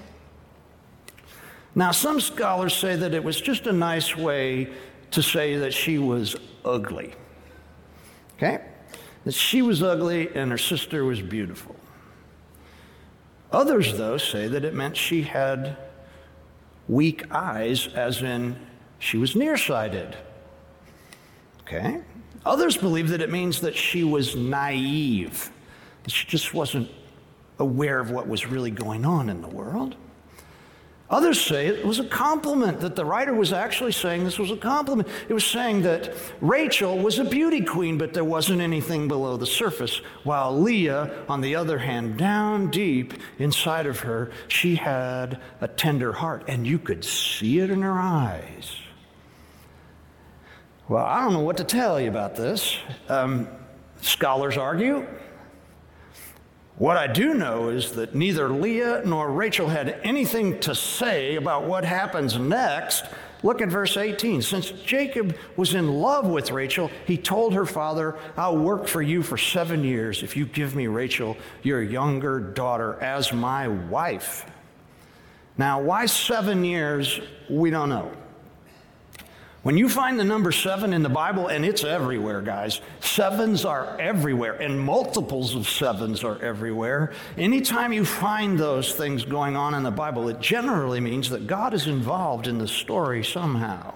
Now, 1.76 1.92
some 1.92 2.22
scholars 2.22 2.74
say 2.74 2.96
that 2.96 3.14
it 3.14 3.24
was 3.26 3.42
just 3.42 3.68
a 3.68 3.74
nice 3.74 4.16
way 4.16 4.70
to 5.12 5.22
say 5.22 5.58
that 5.58 5.74
she 5.74 5.98
was 5.98 6.36
ugly. 6.66 7.14
Okay? 8.38 8.62
That 9.26 9.34
she 9.34 9.62
was 9.62 9.84
ugly 9.84 10.34
and 10.34 10.52
her 10.52 10.58
sister 10.58 11.06
was 11.06 11.22
beautiful. 11.22 11.76
Others, 13.52 13.98
though, 13.98 14.18
say 14.18 14.48
that 14.48 14.64
it 14.64 14.74
meant 14.74 14.96
she 14.96 15.24
had 15.24 15.78
weak 16.88 17.30
eyes, 17.32 17.88
as 17.94 18.22
in 18.22 18.56
she 18.98 19.18
was 19.18 19.36
nearsighted. 19.36 20.16
Okay? 21.62 22.02
Others 22.46 22.78
believe 22.78 23.10
that 23.10 23.22
it 23.22 23.30
means 23.30 23.62
that 23.62 23.76
she 23.76 24.04
was 24.04 24.36
naive, 24.36 25.52
that 26.04 26.12
she 26.12 26.26
just 26.28 26.54
wasn't 26.54 26.90
aware 27.60 28.00
of 28.00 28.10
what 28.10 28.28
was 28.28 28.48
really 28.48 28.72
going 28.72 29.06
on 29.06 29.30
in 29.30 29.42
the 29.42 29.48
world. 29.48 29.96
Others 31.12 31.42
say 31.42 31.68
it 31.68 31.86
was 31.86 32.00
a 32.00 32.06
compliment, 32.06 32.80
that 32.80 32.96
the 32.96 33.04
writer 33.04 33.34
was 33.34 33.52
actually 33.52 33.92
saying 33.92 34.24
this 34.24 34.40
was 34.40 34.50
a 34.50 34.56
compliment. 34.56 35.10
It 35.28 35.34
was 35.34 35.46
saying 35.46 35.82
that 35.82 36.16
Rachel 36.40 36.98
was 36.98 37.20
a 37.20 37.26
beauty 37.26 37.66
queen, 37.66 37.98
but 37.98 38.14
there 38.14 38.24
wasn't 38.24 38.62
anything 38.62 39.10
below 39.10 39.36
the 39.36 39.46
surface, 39.46 39.98
while 40.24 40.58
Leah, 40.58 41.26
on 41.28 41.42
the 41.42 41.58
other 41.58 41.78
hand, 41.80 42.18
down 42.18 42.72
deep 42.72 43.14
inside 43.40 43.88
of 43.88 44.00
her, 44.00 44.32
she 44.48 44.76
had 44.78 45.42
a 45.60 45.68
tender 45.68 46.14
heart, 46.14 46.46
and 46.48 46.66
you 46.66 46.80
could 46.80 47.04
see 47.04 47.60
it 47.60 47.70
in 47.70 47.82
her 47.82 48.00
eyes. 48.00 48.74
Well, 50.88 51.06
I 51.06 51.22
don't 51.22 51.34
know 51.34 51.42
what 51.42 51.58
to 51.58 51.66
tell 51.66 52.00
you 52.00 52.08
about 52.08 52.36
this. 52.38 52.78
Um, 53.10 53.50
scholars 54.02 54.56
argue 54.56 55.06
what 56.82 56.98
I 56.98 57.06
do 57.06 57.36
know 57.36 57.70
is 57.70 57.92
that 57.92 58.16
neither 58.16 58.50
Leah 58.50 59.04
nor 59.06 59.30
Rachel 59.30 59.68
had 59.70 60.00
anything 60.04 60.60
to 60.62 60.74
say 60.74 61.36
about 61.36 61.66
what 61.66 61.86
happens 61.86 62.40
next. 62.40 63.06
Look 63.44 63.62
at 63.62 63.70
verse 63.70 63.98
18. 63.98 64.42
Since 64.42 64.72
Jacob 64.72 65.38
was 65.56 65.76
in 65.76 65.94
love 65.94 66.26
with 66.26 66.50
Rachel, 66.50 66.90
he 67.06 67.18
told 67.18 67.54
her 67.54 67.68
father, 67.68 68.18
I'll 68.36 68.58
work 68.58 68.88
for 68.88 69.04
you 69.04 69.22
for 69.22 69.38
seven 69.38 69.84
years 69.84 70.24
if 70.24 70.36
you 70.36 70.48
give 70.48 70.76
me 70.76 70.88
Rachel, 70.88 71.38
your 71.62 71.84
younger 71.84 72.40
daughter, 72.40 72.96
as 73.00 73.32
my 73.32 73.68
wife. 73.68 74.48
Now, 75.60 75.84
why 75.84 76.08
seven 76.08 76.66
years? 76.66 77.22
We 77.48 77.70
don't 77.70 77.90
know. 77.90 78.12
When 79.64 79.78
you 79.78 79.90
find 79.90 80.20
the 80.20 80.24
number 80.24 80.52
seven 80.52 80.92
in 80.92 81.04
the 81.04 81.10
Bible, 81.10 81.48
and 81.48 81.64
it's 81.64 81.84
everywhere, 81.84 82.42
guys, 82.42 82.82
sevens 83.00 83.64
are 83.64 83.96
everywhere, 84.00 84.54
and 84.56 84.80
multiples 84.80 85.54
of 85.54 85.70
sevens 85.70 86.24
are 86.24 86.42
everywhere. 86.42 87.14
Anytime 87.38 87.94
you 87.94 88.04
find 88.04 88.58
those 88.58 88.96
things 88.96 89.24
going 89.24 89.56
on 89.56 89.76
in 89.76 89.84
the 89.84 89.92
Bible, 89.92 90.30
it 90.30 90.40
generally 90.40 91.00
means 91.00 91.30
that 91.30 91.46
God 91.46 91.76
is 91.76 91.86
involved 91.86 92.48
in 92.48 92.58
the 92.58 92.68
story 92.68 93.24
somehow. 93.24 93.94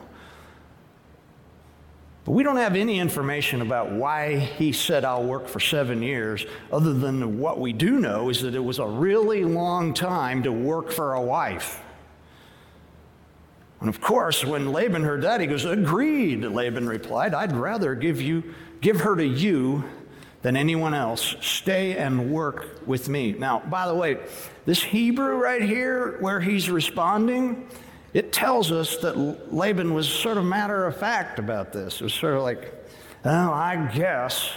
But 2.26 2.34
we 2.34 2.44
don't 2.44 2.58
have 2.58 2.76
any 2.76 3.00
information 3.00 3.62
about 3.62 3.92
why 3.92 4.38
he 4.38 4.72
said, 4.72 5.04
I'll 5.04 5.24
work 5.24 5.48
for 5.48 5.60
seven 5.60 6.04
years, 6.04 6.46
other 6.72 6.94
than 6.94 7.40
what 7.40 7.60
we 7.60 7.74
do 7.74 8.00
know 8.00 8.30
is 8.30 8.44
that 8.44 8.54
it 8.54 8.64
was 8.64 8.78
a 8.78 8.86
really 8.86 9.44
long 9.44 9.96
time 9.96 10.44
to 10.44 10.52
work 10.52 10.92
for 10.92 11.14
a 11.14 11.22
wife. 11.22 11.82
And 13.86 13.94
of 13.94 14.02
course, 14.02 14.44
when 14.44 14.72
Laban 14.72 15.04
heard 15.04 15.22
that, 15.22 15.40
he 15.40 15.46
goes, 15.46 15.64
Agreed, 15.64 16.44
Laban 16.44 16.88
replied. 16.88 17.36
I'd 17.36 17.56
rather 17.56 17.94
give 17.94 18.20
you 18.20 18.56
give 18.82 19.02
her 19.02 19.16
to 19.16 19.24
you 19.24 19.84
than 20.42 20.58
anyone 20.58 20.96
else. 20.96 21.36
Stay 21.40 21.96
and 21.96 22.32
work 22.32 22.82
with 22.88 23.10
me. 23.10 23.34
Now, 23.34 23.60
by 23.60 23.86
the 23.86 23.94
way, 23.94 24.18
this 24.66 24.82
Hebrew 24.82 25.36
right 25.36 25.62
here, 25.62 26.18
where 26.20 26.40
he's 26.40 26.68
responding, 26.68 27.70
it 28.16 28.34
tells 28.34 28.72
us 28.72 28.98
that 28.98 29.54
Laban 29.54 29.94
was 29.94 30.10
sort 30.10 30.38
of 30.38 30.46
matter 30.46 30.88
of 30.88 30.98
fact 30.98 31.38
about 31.38 31.72
this. 31.72 32.02
It 32.02 32.06
was 32.06 32.14
sort 32.16 32.34
of 32.34 32.42
like, 32.42 32.74
oh, 33.24 33.54
I 33.54 33.92
guess 33.94 34.50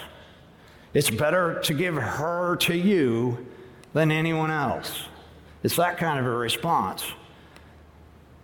it's 0.95 1.11
better 1.11 1.61
to 1.65 1.75
give 1.75 1.97
her 1.97 2.57
to 2.61 2.75
you 2.75 3.47
than 3.93 4.11
anyone 4.11 4.51
else. 4.51 5.03
It's 5.63 5.77
that 5.77 5.99
kind 5.99 6.19
of 6.19 6.25
a 6.25 6.35
response. 6.35 7.05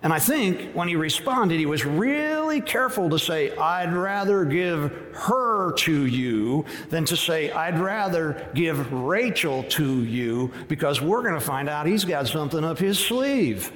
And 0.04 0.12
I 0.12 0.18
think 0.18 0.72
when 0.74 0.86
he 0.86 0.96
responded, 0.96 1.58
he 1.58 1.64
was 1.64 1.86
really 1.86 2.60
careful 2.60 3.08
to 3.08 3.18
say, 3.18 3.56
I'd 3.56 3.94
rather 3.94 4.44
give 4.44 4.92
her 5.14 5.72
to 5.72 6.04
you 6.04 6.66
than 6.90 7.06
to 7.06 7.16
say, 7.16 7.50
I'd 7.50 7.78
rather 7.78 8.50
give 8.54 8.92
Rachel 8.92 9.62
to 9.62 10.04
you, 10.04 10.52
because 10.68 11.00
we're 11.00 11.22
going 11.22 11.32
to 11.32 11.40
find 11.40 11.70
out 11.70 11.86
he's 11.86 12.04
got 12.04 12.28
something 12.28 12.62
up 12.62 12.78
his 12.78 12.98
sleeve. 12.98 13.72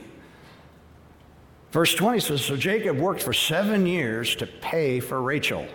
Verse 1.70 1.94
20 1.94 2.20
says 2.20 2.44
So 2.44 2.56
Jacob 2.56 2.98
worked 2.98 3.22
for 3.22 3.32
seven 3.32 3.86
years 3.86 4.36
to 4.36 4.46
pay 4.46 5.00
for 5.00 5.22
Rachel, 5.22 5.66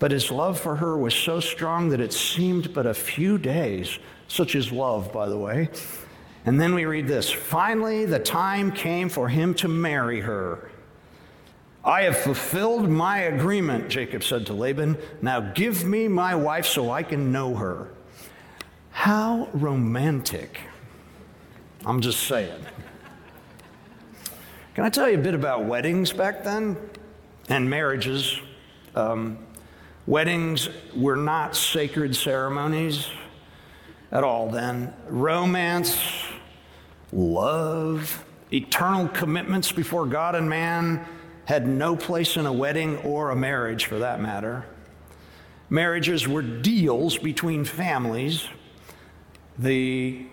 but 0.00 0.10
his 0.10 0.28
love 0.28 0.58
for 0.58 0.74
her 0.74 0.98
was 0.98 1.14
so 1.14 1.38
strong 1.38 1.90
that 1.90 2.00
it 2.00 2.12
seemed 2.12 2.74
but 2.74 2.84
a 2.84 2.94
few 2.94 3.38
days. 3.38 4.00
Such 4.26 4.56
is 4.56 4.72
love, 4.72 5.12
by 5.12 5.28
the 5.28 5.38
way 5.38 5.68
and 6.46 6.60
then 6.60 6.74
we 6.74 6.84
read 6.84 7.06
this 7.06 7.30
Finally, 7.30 8.04
the 8.06 8.18
time 8.18 8.70
came 8.70 9.08
for 9.08 9.28
him 9.28 9.54
to 9.54 9.68
marry 9.68 10.20
her. 10.20 10.70
I 11.84 12.02
have 12.02 12.16
fulfilled 12.16 12.88
my 12.88 13.18
agreement, 13.18 13.88
Jacob 13.88 14.24
said 14.24 14.46
to 14.46 14.54
Laban. 14.54 14.96
Now 15.20 15.40
give 15.40 15.84
me 15.84 16.08
my 16.08 16.34
wife 16.34 16.66
so 16.66 16.90
I 16.90 17.02
can 17.02 17.30
know 17.30 17.54
her. 17.56 17.88
How 18.90 19.48
romantic. 19.52 20.60
I'm 21.84 22.00
just 22.00 22.20
saying. 22.20 22.64
Can 24.74 24.84
I 24.84 24.88
tell 24.88 25.10
you 25.10 25.18
a 25.18 25.22
bit 25.22 25.34
about 25.34 25.66
weddings 25.66 26.12
back 26.12 26.42
then 26.42 26.76
and 27.50 27.68
marriages? 27.68 28.40
Um, 28.94 29.38
weddings 30.06 30.70
were 30.96 31.16
not 31.16 31.54
sacred 31.54 32.16
ceremonies 32.16 33.08
at 34.10 34.24
all 34.24 34.48
then. 34.48 34.94
Romance 35.08 36.23
love, 37.14 38.24
eternal 38.52 39.08
commitments 39.08 39.72
before 39.72 40.06
God 40.06 40.34
and 40.34 40.48
man 40.48 41.06
had 41.44 41.66
no 41.66 41.96
place 41.96 42.36
in 42.36 42.46
a 42.46 42.52
wedding 42.52 42.96
or 42.98 43.30
a 43.30 43.36
marriage 43.36 43.86
for 43.86 43.98
that 43.98 44.20
matter. 44.20 44.64
Marriages 45.70 46.26
were 46.26 46.42
deals 46.42 47.16
between 47.16 47.64
families. 47.64 48.48
The 49.58 50.26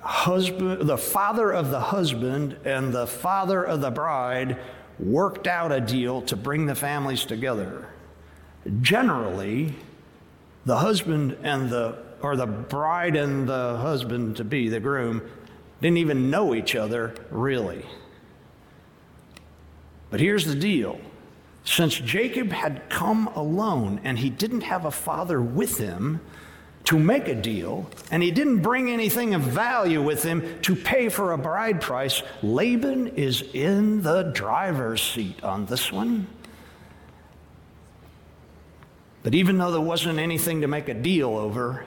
husband, 0.00 0.88
the 0.88 0.98
father 0.98 1.52
of 1.52 1.70
the 1.70 1.80
husband 1.80 2.56
and 2.64 2.92
the 2.92 3.06
father 3.06 3.62
of 3.62 3.80
the 3.80 3.90
bride 3.90 4.58
worked 4.98 5.46
out 5.46 5.72
a 5.72 5.80
deal 5.80 6.22
to 6.22 6.36
bring 6.36 6.66
the 6.66 6.74
families 6.74 7.24
together. 7.24 7.88
Generally, 8.80 9.74
the 10.64 10.78
husband 10.78 11.36
and 11.42 11.70
the 11.70 11.98
or 12.22 12.36
the 12.36 12.46
bride 12.46 13.16
and 13.16 13.48
the 13.48 13.76
husband 13.78 14.36
to 14.36 14.44
be, 14.44 14.68
the 14.68 14.78
groom, 14.78 15.22
didn't 15.82 15.98
even 15.98 16.30
know 16.30 16.54
each 16.54 16.74
other 16.74 17.14
really. 17.30 17.84
But 20.10 20.20
here's 20.20 20.46
the 20.46 20.54
deal 20.54 21.00
since 21.64 21.94
Jacob 21.94 22.50
had 22.50 22.88
come 22.88 23.26
alone 23.28 24.00
and 24.04 24.18
he 24.18 24.30
didn't 24.30 24.62
have 24.62 24.84
a 24.84 24.90
father 24.90 25.40
with 25.40 25.78
him 25.78 26.20
to 26.84 26.98
make 26.98 27.28
a 27.28 27.34
deal, 27.34 27.88
and 28.10 28.24
he 28.24 28.32
didn't 28.32 28.60
bring 28.60 28.90
anything 28.90 29.34
of 29.34 29.42
value 29.42 30.02
with 30.02 30.24
him 30.24 30.60
to 30.62 30.74
pay 30.74 31.08
for 31.08 31.32
a 31.32 31.38
bride 31.38 31.80
price, 31.80 32.22
Laban 32.42 33.06
is 33.08 33.42
in 33.54 34.02
the 34.02 34.24
driver's 34.34 35.00
seat 35.00 35.44
on 35.44 35.66
this 35.66 35.92
one. 35.92 36.26
But 39.22 39.36
even 39.36 39.58
though 39.58 39.70
there 39.70 39.80
wasn't 39.80 40.18
anything 40.18 40.62
to 40.62 40.66
make 40.66 40.88
a 40.88 40.94
deal 40.94 41.36
over, 41.36 41.86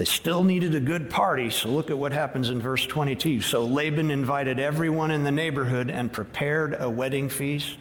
they 0.00 0.06
still 0.06 0.42
needed 0.42 0.74
a 0.74 0.80
good 0.80 1.10
party, 1.10 1.50
so 1.50 1.68
look 1.68 1.90
at 1.90 1.98
what 1.98 2.10
happens 2.10 2.48
in 2.48 2.58
verse 2.58 2.86
22. 2.86 3.42
So 3.42 3.66
Laban 3.66 4.10
invited 4.10 4.58
everyone 4.58 5.10
in 5.10 5.24
the 5.24 5.30
neighborhood 5.30 5.90
and 5.90 6.10
prepared 6.10 6.74
a 6.80 6.88
wedding 6.88 7.28
feast. 7.28 7.76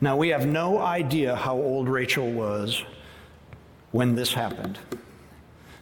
Now, 0.00 0.16
we 0.16 0.30
have 0.30 0.44
no 0.44 0.78
idea 0.78 1.36
how 1.36 1.54
old 1.54 1.88
Rachel 1.88 2.32
was 2.32 2.82
when 3.92 4.16
this 4.16 4.34
happened. 4.34 4.80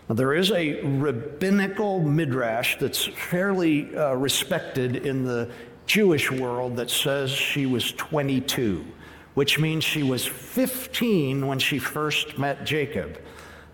Now, 0.06 0.16
there 0.16 0.34
is 0.34 0.50
a 0.50 0.82
rabbinical 0.82 2.02
midrash 2.02 2.76
that's 2.78 3.06
fairly 3.06 3.96
uh, 3.96 4.12
respected 4.16 4.96
in 5.06 5.24
the 5.24 5.50
Jewish 5.86 6.30
world 6.30 6.76
that 6.76 6.90
says 6.90 7.30
she 7.30 7.64
was 7.64 7.92
22, 7.92 8.84
which 9.32 9.58
means 9.58 9.82
she 9.82 10.02
was 10.02 10.26
15 10.26 11.46
when 11.46 11.58
she 11.58 11.78
first 11.78 12.36
met 12.36 12.66
Jacob. 12.66 13.18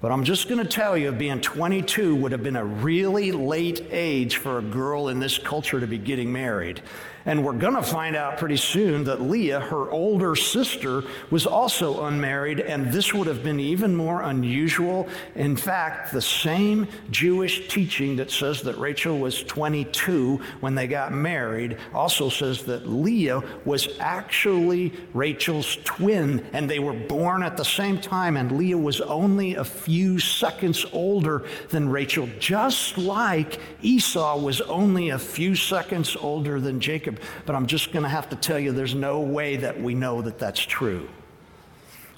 But 0.01 0.13
I'm 0.13 0.25
just 0.25 0.49
going 0.49 0.63
to 0.63 0.69
tell 0.69 0.97
you, 0.97 1.13
being 1.13 1.43
22 1.43 2.17
would 2.17 2.33
have 2.33 2.43
been 2.43 2.57
a 2.57 2.65
really 2.65 3.33
late 3.33 3.87
age 3.91 4.37
for 4.39 4.59
a 4.59 4.63
girl 4.63 5.09
in 5.09 5.21
this 5.21 5.37
culture 5.37 5.79
to 5.79 5.87
be 5.87 5.99
getting 5.99 6.33
married. 6.33 6.81
And 7.27 7.45
we're 7.45 7.53
going 7.53 7.75
to 7.75 7.83
find 7.83 8.17
out 8.17 8.39
pretty 8.39 8.57
soon 8.57 9.05
that 9.05 9.21
Leah, 9.21 9.61
her 9.61 9.91
older 9.91 10.35
sister, 10.35 11.03
was 11.31 11.47
also 11.47 12.05
unmarried, 12.05 12.61
and 12.61 12.93
this 12.93 13.13
would 13.13 13.27
have 13.27 13.43
been 13.43 13.61
even 13.61 13.95
more 13.95 14.23
unusual. 14.23 15.09
In 15.35 15.57
fact, 15.57 16.13
the 16.13 16.23
same 16.23 16.89
Jewish 17.11 17.69
teaching 17.69 18.17
that 18.17 18.31
says 18.31 18.63
that 18.63 18.79
Rachel 18.79 19.19
was 19.19 19.43
22 19.43 20.41
when 20.61 20.75
they 20.75 20.87
got 20.87 21.13
married 21.13 21.77
also 21.95 22.29
says 22.29 22.65
that 22.65 22.89
Leah 22.89 23.43
was 23.65 23.89
actually 23.99 24.93
Rachel's 25.13 25.77
twin, 25.85 26.47
and 26.53 26.69
they 26.69 26.79
were 26.79 26.95
born 26.95 27.43
at 27.43 27.57
the 27.57 27.65
same 27.65 28.01
time, 28.01 28.37
and 28.37 28.53
Leah 28.53 28.79
was 28.79 29.01
only 29.01 29.55
a 29.55 29.65
few 29.65 30.19
seconds 30.19 30.87
older 30.93 31.45
than 31.69 31.89
Rachel, 31.89 32.29
just 32.39 32.97
like 32.97 33.59
Esau 33.83 34.39
was 34.39 34.61
only 34.63 35.11
a 35.11 35.19
few 35.19 35.55
seconds 35.55 36.17
older 36.17 36.61
than 36.61 36.81
Jacob. 36.81 37.10
Jacob. 37.11 37.25
But 37.47 37.57
I'm 37.57 37.67
just 37.67 37.93
going 37.93 38.03
to 38.03 38.09
have 38.09 38.29
to 38.31 38.37
tell 38.37 38.59
you 38.59 38.73
there's 38.73 38.95
no 38.95 39.21
way 39.21 39.57
that 39.57 39.81
we 39.81 39.95
know 39.95 40.23
that 40.23 40.39
that's 40.39 40.61
true. 40.61 41.09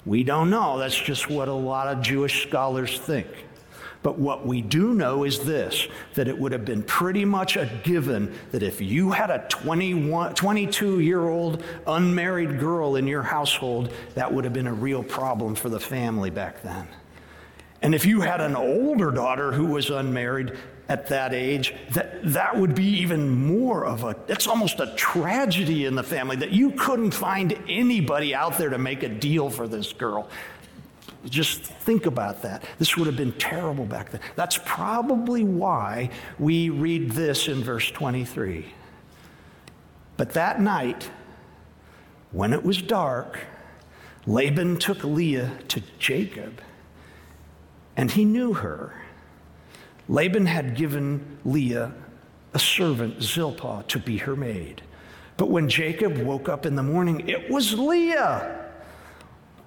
We 0.05 0.23
don't 0.23 0.49
know. 0.49 0.77
That's 0.77 0.99
just 0.99 1.29
what 1.29 1.47
a 1.47 1.53
lot 1.53 1.87
of 1.87 2.01
Jewish 2.01 2.43
scholars 2.47 2.99
think. 2.99 3.27
But 4.01 4.19
what 4.19 4.45
we 4.45 4.61
do 4.61 4.93
know 4.93 5.23
is 5.23 5.45
this 5.45 5.87
that 6.15 6.27
it 6.27 6.37
would 6.37 6.51
have 6.51 6.65
been 6.65 6.83
pretty 6.83 7.23
much 7.23 7.55
a 7.55 7.69
given 7.83 8.37
that 8.51 8.61
if 8.61 8.81
you 8.81 9.11
had 9.11 9.29
a 9.29 9.47
21, 9.47 10.35
22 10.35 10.99
year 10.99 11.21
old 11.21 11.63
unmarried 11.87 12.59
girl 12.59 12.97
in 12.97 13.07
your 13.07 13.23
household, 13.23 13.93
that 14.15 14.33
would 14.33 14.43
have 14.43 14.51
been 14.51 14.67
a 14.67 14.73
real 14.73 15.03
problem 15.03 15.55
for 15.55 15.69
the 15.69 15.79
family 15.79 16.29
back 16.29 16.61
then. 16.63 16.85
And 17.81 17.95
if 17.95 18.05
you 18.05 18.19
had 18.19 18.41
an 18.41 18.57
older 18.57 19.09
daughter 19.09 19.53
who 19.53 19.67
was 19.67 19.89
unmarried, 19.89 20.57
at 20.89 21.07
that 21.07 21.33
age, 21.33 21.73
that 21.91 22.19
that 22.33 22.57
would 22.57 22.75
be 22.75 22.85
even 22.85 23.29
more 23.29 23.85
of 23.85 24.03
a, 24.03 24.15
it's 24.27 24.47
almost 24.47 24.79
a 24.79 24.93
tragedy 24.95 25.85
in 25.85 25.95
the 25.95 26.03
family 26.03 26.35
that 26.35 26.51
you 26.51 26.71
couldn't 26.71 27.11
find 27.11 27.57
anybody 27.69 28.35
out 28.35 28.57
there 28.57 28.69
to 28.69 28.77
make 28.77 29.03
a 29.03 29.09
deal 29.09 29.49
for 29.49 29.67
this 29.67 29.93
girl. 29.93 30.29
Just 31.25 31.61
think 31.63 32.05
about 32.05 32.41
that. 32.41 32.63
This 32.79 32.97
would 32.97 33.07
have 33.07 33.15
been 33.15 33.31
terrible 33.33 33.85
back 33.85 34.11
then. 34.11 34.19
That's 34.35 34.59
probably 34.65 35.45
why 35.45 36.09
we 36.37 36.69
read 36.69 37.11
this 37.11 37.47
in 37.47 37.63
verse 37.63 37.89
23. 37.89 38.65
But 40.17 40.31
that 40.33 40.59
night, 40.59 41.09
when 42.31 42.51
it 42.51 42.63
was 42.63 42.81
dark, 42.81 43.39
Laban 44.25 44.77
took 44.77 45.03
Leah 45.03 45.59
to 45.69 45.81
Jacob, 45.97 46.61
and 47.95 48.11
he 48.11 48.25
knew 48.25 48.53
her 48.53 49.02
Laban 50.09 50.45
had 50.45 50.75
given 50.75 51.37
Leah 51.45 51.93
a 52.53 52.59
servant, 52.59 53.21
Zilpah, 53.21 53.85
to 53.87 53.99
be 53.99 54.17
her 54.17 54.35
maid. 54.35 54.81
But 55.37 55.49
when 55.49 55.69
Jacob 55.69 56.17
woke 56.17 56.49
up 56.49 56.65
in 56.65 56.75
the 56.75 56.83
morning, 56.83 57.27
it 57.27 57.49
was 57.49 57.73
Leah. 57.77 58.59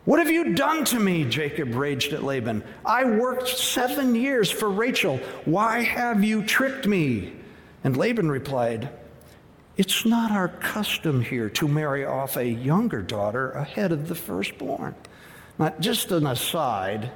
What 0.05 0.21
have 0.21 0.31
you 0.31 0.55
done 0.55 0.85
to 0.87 1.01
me? 1.01 1.25
Jacob 1.25 1.75
raged 1.75 2.13
at 2.13 2.23
Laban. 2.23 2.63
I 2.85 3.05
worked 3.05 3.49
seven 3.49 4.15
years 4.15 4.49
for 4.49 4.71
Rachel. 4.71 5.17
Why 5.45 5.83
have 5.83 6.23
you 6.23 6.45
tricked 6.45 6.87
me? 6.87 7.33
And 7.83 7.97
Laban 7.97 8.31
replied, 8.31 8.89
It's 9.77 10.05
not 10.05 10.31
our 10.31 10.49
custom 10.49 11.23
here 11.23 11.51
to 11.51 11.67
marry 11.67 12.05
off 12.05 12.37
a 12.37 12.47
younger 12.47 13.03
daughter 13.03 13.51
ahead 13.51 13.91
of 13.91 14.07
the 14.07 14.15
firstborn. 14.15 14.95
Now, 15.59 15.75
just 15.81 16.13
an 16.13 16.27
aside, 16.29 17.11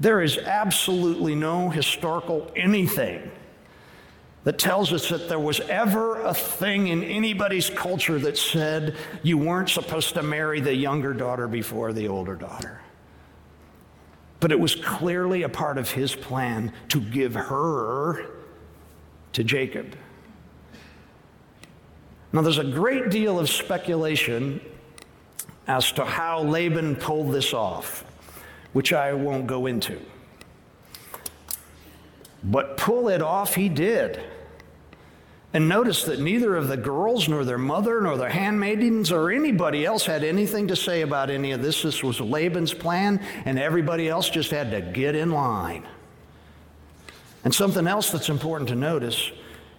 there 0.00 0.20
is 0.22 0.38
absolutely 0.38 1.34
no 1.34 1.70
historical 1.70 2.50
anything 2.54 3.30
that 4.44 4.58
tells 4.58 4.92
us 4.92 5.08
that 5.08 5.28
there 5.28 5.38
was 5.38 5.60
ever 5.60 6.22
a 6.22 6.32
thing 6.32 6.88
in 6.88 7.02
anybody's 7.02 7.68
culture 7.68 8.18
that 8.18 8.38
said 8.38 8.96
you 9.22 9.36
weren't 9.36 9.68
supposed 9.68 10.14
to 10.14 10.22
marry 10.22 10.60
the 10.60 10.74
younger 10.74 11.12
daughter 11.12 11.48
before 11.48 11.92
the 11.92 12.08
older 12.08 12.34
daughter. 12.34 12.80
But 14.40 14.52
it 14.52 14.60
was 14.60 14.76
clearly 14.76 15.42
a 15.42 15.48
part 15.48 15.78
of 15.78 15.90
his 15.90 16.14
plan 16.14 16.72
to 16.88 17.00
give 17.00 17.34
her 17.34 18.24
to 19.32 19.44
Jacob. 19.44 19.96
Now, 22.32 22.42
there's 22.42 22.58
a 22.58 22.64
great 22.64 23.10
deal 23.10 23.38
of 23.38 23.50
speculation 23.50 24.60
as 25.66 25.90
to 25.92 26.04
how 26.04 26.42
Laban 26.42 26.96
pulled 26.96 27.32
this 27.32 27.52
off 27.52 28.04
which 28.72 28.92
I 28.92 29.12
won't 29.12 29.46
go 29.46 29.66
into. 29.66 29.98
But 32.42 32.76
pull 32.76 33.08
it 33.08 33.22
off 33.22 33.54
he 33.54 33.68
did. 33.68 34.20
And 35.54 35.68
notice 35.68 36.04
that 36.04 36.20
neither 36.20 36.56
of 36.56 36.68
the 36.68 36.76
girls, 36.76 37.28
nor 37.28 37.44
their 37.44 37.58
mother, 37.58 38.00
nor 38.02 38.18
their 38.18 38.28
handmaidens, 38.28 39.10
or 39.10 39.30
anybody 39.30 39.84
else 39.86 40.04
had 40.04 40.22
anything 40.22 40.68
to 40.68 40.76
say 40.76 41.00
about 41.00 41.30
any 41.30 41.52
of 41.52 41.62
this. 41.62 41.82
This 41.82 42.02
was 42.02 42.20
Laban's 42.20 42.74
plan, 42.74 43.24
and 43.46 43.58
everybody 43.58 44.08
else 44.08 44.28
just 44.28 44.50
had 44.50 44.70
to 44.72 44.80
get 44.82 45.14
in 45.14 45.30
line. 45.30 45.88
And 47.44 47.54
something 47.54 47.86
else 47.86 48.10
that's 48.10 48.28
important 48.28 48.68
to 48.68 48.74
notice 48.74 49.30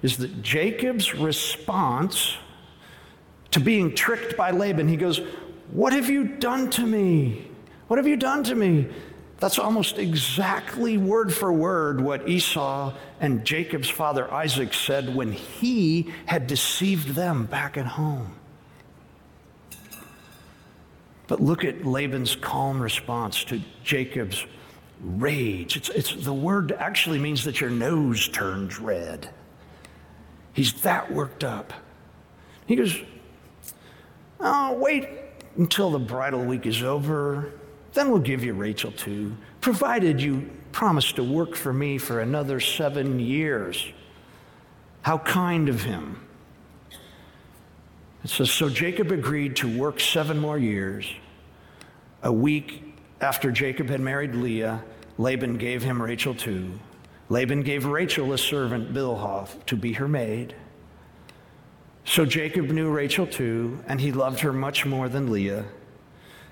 is 0.02 0.18
that 0.18 0.42
Jacob's 0.42 1.14
response 1.14 2.36
to 3.52 3.60
being 3.60 3.94
tricked 3.94 4.36
by 4.36 4.52
Laban, 4.52 4.88
he 4.88 4.98
goes, 4.98 5.22
What 5.72 5.94
have 5.94 6.10
you 6.10 6.24
done 6.24 6.72
to 6.72 6.86
me? 6.86 7.49
What 7.90 7.98
have 7.98 8.06
you 8.06 8.18
done 8.18 8.44
to 8.44 8.54
me? 8.54 8.88
That's 9.40 9.58
almost 9.58 9.98
exactly 9.98 11.00
word 11.00 11.34
for 11.34 11.52
word 11.52 12.00
what 12.00 12.30
Esau 12.30 12.94
and 13.20 13.44
Jacob's 13.44 13.90
father 13.90 14.32
Isaac 14.32 14.76
said 14.76 15.16
when 15.16 15.32
he 15.32 16.14
had 16.28 16.46
deceived 16.46 17.16
them 17.16 17.48
back 17.48 17.78
at 17.78 17.88
home. 17.88 18.36
But 21.26 21.42
look 21.42 21.66
at 21.66 21.84
Laban's 21.84 22.36
calm 22.36 22.80
response 22.80 23.44
to 23.46 23.60
Jacob's 23.84 24.46
rage. 25.02 25.76
It's, 25.76 25.90
it's, 25.90 26.14
the 26.14 26.32
word 26.32 26.72
actually 26.74 27.18
means 27.18 27.44
that 27.46 27.60
your 27.60 27.72
nose 27.72 28.28
turns 28.28 28.80
red. 28.80 29.32
He's 30.54 30.74
that 30.82 31.12
worked 31.12 31.44
up. 31.44 31.74
He 32.68 32.76
goes, 32.76 32.96
Oh, 34.40 34.74
wait 34.76 35.10
until 35.58 35.90
the 35.90 35.98
bridal 35.98 36.46
week 36.46 36.68
is 36.68 36.84
over. 36.84 37.52
Then 37.94 38.12
we'll 38.12 38.20
give 38.20 38.44
you 38.44 38.54
Rachel 38.54 38.92
too, 38.92 39.36
provided 39.62 40.22
you 40.22 40.50
promise 40.72 41.12
to 41.14 41.24
work 41.24 41.56
for 41.56 41.74
me 41.74 41.98
for 41.98 42.20
another 42.20 42.60
seven 42.60 43.20
years. 43.20 43.88
How 45.02 45.18
kind 45.18 45.70
of 45.70 45.82
him. 45.84 46.22
It 48.24 48.30
says, 48.30 48.52
So 48.52 48.70
Jacob 48.70 49.12
agreed 49.12 49.56
to 49.58 49.80
work 49.80 50.00
seven 50.00 50.38
more 50.40 50.58
years. 50.58 51.12
A 52.22 52.32
week 52.32 52.96
after 53.22 53.52
Jacob 53.52 53.90
had 53.90 54.02
married 54.02 54.36
Leah, 54.36 54.84
Laban 55.18 55.58
gave 55.58 55.84
him 55.84 56.02
Rachel 56.02 56.36
too. 56.36 56.80
Laban 57.30 57.62
gave 57.62 57.86
Rachel 57.86 58.34
a 58.34 58.38
servant, 58.38 58.94
Bilhah, 58.94 59.66
to 59.66 59.76
be 59.76 59.94
her 59.94 60.08
maid. 60.08 60.56
So 62.06 62.26
Jacob 62.26 62.66
knew 62.66 62.90
Rachel 62.90 63.28
too, 63.28 63.84
and 63.88 64.02
he 64.02 64.12
loved 64.12 64.40
her 64.40 64.52
much 64.52 64.86
more 64.86 65.08
than 65.10 65.32
Leah. 65.32 65.66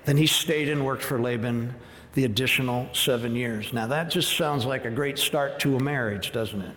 Then 0.08 0.16
he 0.16 0.26
stayed 0.26 0.70
and 0.70 0.86
worked 0.86 1.02
for 1.02 1.20
Laban 1.20 1.74
the 2.14 2.24
additional 2.24 2.88
seven 2.94 3.36
years. 3.36 3.74
Now, 3.74 3.88
that 3.88 4.08
just 4.08 4.34
sounds 4.34 4.64
like 4.64 4.86
a 4.86 4.90
great 4.90 5.18
start 5.18 5.60
to 5.60 5.76
a 5.76 5.80
marriage, 5.82 6.32
doesn't 6.32 6.62
it? 6.62 6.74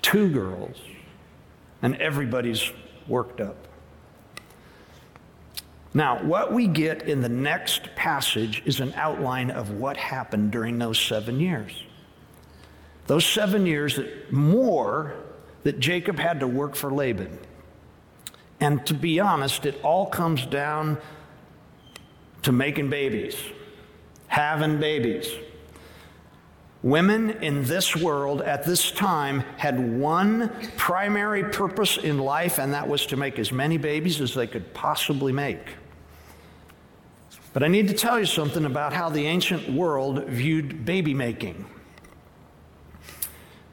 Two 0.00 0.30
girls, 0.30 0.80
and 1.82 1.96
everybody's 1.96 2.70
worked 3.08 3.40
up. 3.40 3.56
Now, 5.92 6.22
what 6.22 6.52
we 6.52 6.68
get 6.68 7.08
in 7.08 7.22
the 7.22 7.28
next 7.28 7.92
passage 7.96 8.62
is 8.64 8.78
an 8.78 8.92
outline 8.94 9.50
of 9.50 9.70
what 9.70 9.96
happened 9.96 10.52
during 10.52 10.78
those 10.78 11.00
seven 11.00 11.40
years. 11.40 11.82
Those 13.08 13.26
seven 13.26 13.66
years 13.66 13.96
that 13.96 14.32
more 14.32 15.16
that 15.64 15.80
Jacob 15.80 16.20
had 16.20 16.38
to 16.38 16.46
work 16.46 16.76
for 16.76 16.92
Laban. 16.92 17.36
And 18.60 18.86
to 18.86 18.94
be 18.94 19.18
honest, 19.18 19.66
it 19.66 19.80
all 19.82 20.06
comes 20.06 20.46
down 20.46 20.98
to 22.44 22.52
making 22.52 22.90
babies, 22.90 23.36
having 24.28 24.78
babies. 24.78 25.28
Women 26.82 27.30
in 27.42 27.64
this 27.64 27.96
world 27.96 28.42
at 28.42 28.64
this 28.64 28.90
time 28.90 29.40
had 29.56 29.98
one 29.98 30.50
primary 30.76 31.44
purpose 31.44 31.96
in 31.96 32.18
life, 32.18 32.58
and 32.58 32.74
that 32.74 32.86
was 32.86 33.06
to 33.06 33.16
make 33.16 33.38
as 33.38 33.50
many 33.50 33.78
babies 33.78 34.20
as 34.20 34.34
they 34.34 34.46
could 34.46 34.74
possibly 34.74 35.32
make. 35.32 35.76
But 37.54 37.62
I 37.62 37.68
need 37.68 37.88
to 37.88 37.94
tell 37.94 38.18
you 38.18 38.26
something 38.26 38.66
about 38.66 38.92
how 38.92 39.08
the 39.08 39.26
ancient 39.26 39.70
world 39.72 40.24
viewed 40.24 40.84
baby 40.84 41.14
making. 41.14 41.64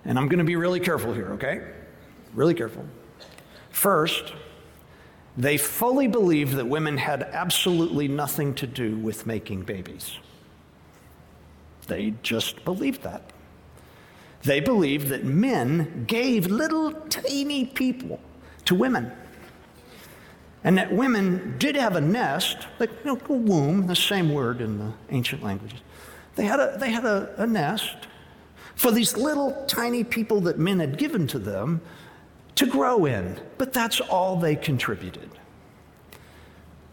And 0.06 0.18
I'm 0.18 0.30
going 0.30 0.40
to 0.40 0.46
be 0.46 0.56
really 0.56 0.80
careful 0.80 1.14
here, 1.14 1.32
okay? 1.34 1.68
Really 2.34 2.54
careful. 2.54 2.86
First, 3.72 4.34
they 5.38 5.58
fully 5.58 6.08
believed 6.08 6.54
that 6.54 6.68
women 6.68 6.98
had 6.98 7.24
absolutely 7.24 8.08
nothing 8.08 8.54
to 8.56 8.68
do 8.68 8.98
with 8.98 9.26
making 9.26 9.62
babies. 9.62 10.18
They 11.88 12.14
just 12.22 12.64
believed 12.66 13.04
that. 13.04 13.32
They 14.44 14.60
believed 14.60 15.08
that 15.10 15.24
men 15.24 16.06
gave 16.08 16.48
little 16.48 16.92
tiny 16.94 17.66
people 17.66 18.20
to 18.66 18.76
women. 18.76 19.12
And 20.64 20.78
that 20.78 20.92
women 20.92 21.56
did 21.58 21.76
have 21.76 21.96
a 21.96 22.02
nest, 22.02 22.68
like 22.80 22.92
you 23.04 23.14
know, 23.14 23.22
a 23.30 23.34
womb, 23.34 23.88
the 23.88 23.96
same 23.96 24.32
word 24.32 24.62
in 24.62 24.78
the 24.78 24.94
ancient 25.10 25.42
languages. 25.42 25.80
They 26.36 26.46
had, 26.46 26.60
a, 26.60 26.78
they 26.80 26.92
had 26.92 27.06
a, 27.06 27.34
a 27.38 27.48
nest 27.48 27.96
for 28.76 28.92
these 28.92 29.18
little 29.18 29.66
tiny 29.68 30.04
people 30.04 30.42
that 30.42 30.58
men 30.58 30.80
had 30.80 30.98
given 30.98 31.28
to 31.28 31.40
them 31.40 31.82
to 32.56 32.66
grow 32.66 33.06
in, 33.06 33.40
but 33.58 33.74
that's 33.74 34.00
all 34.00 34.36
they 34.38 34.56
contributed. 34.56 35.30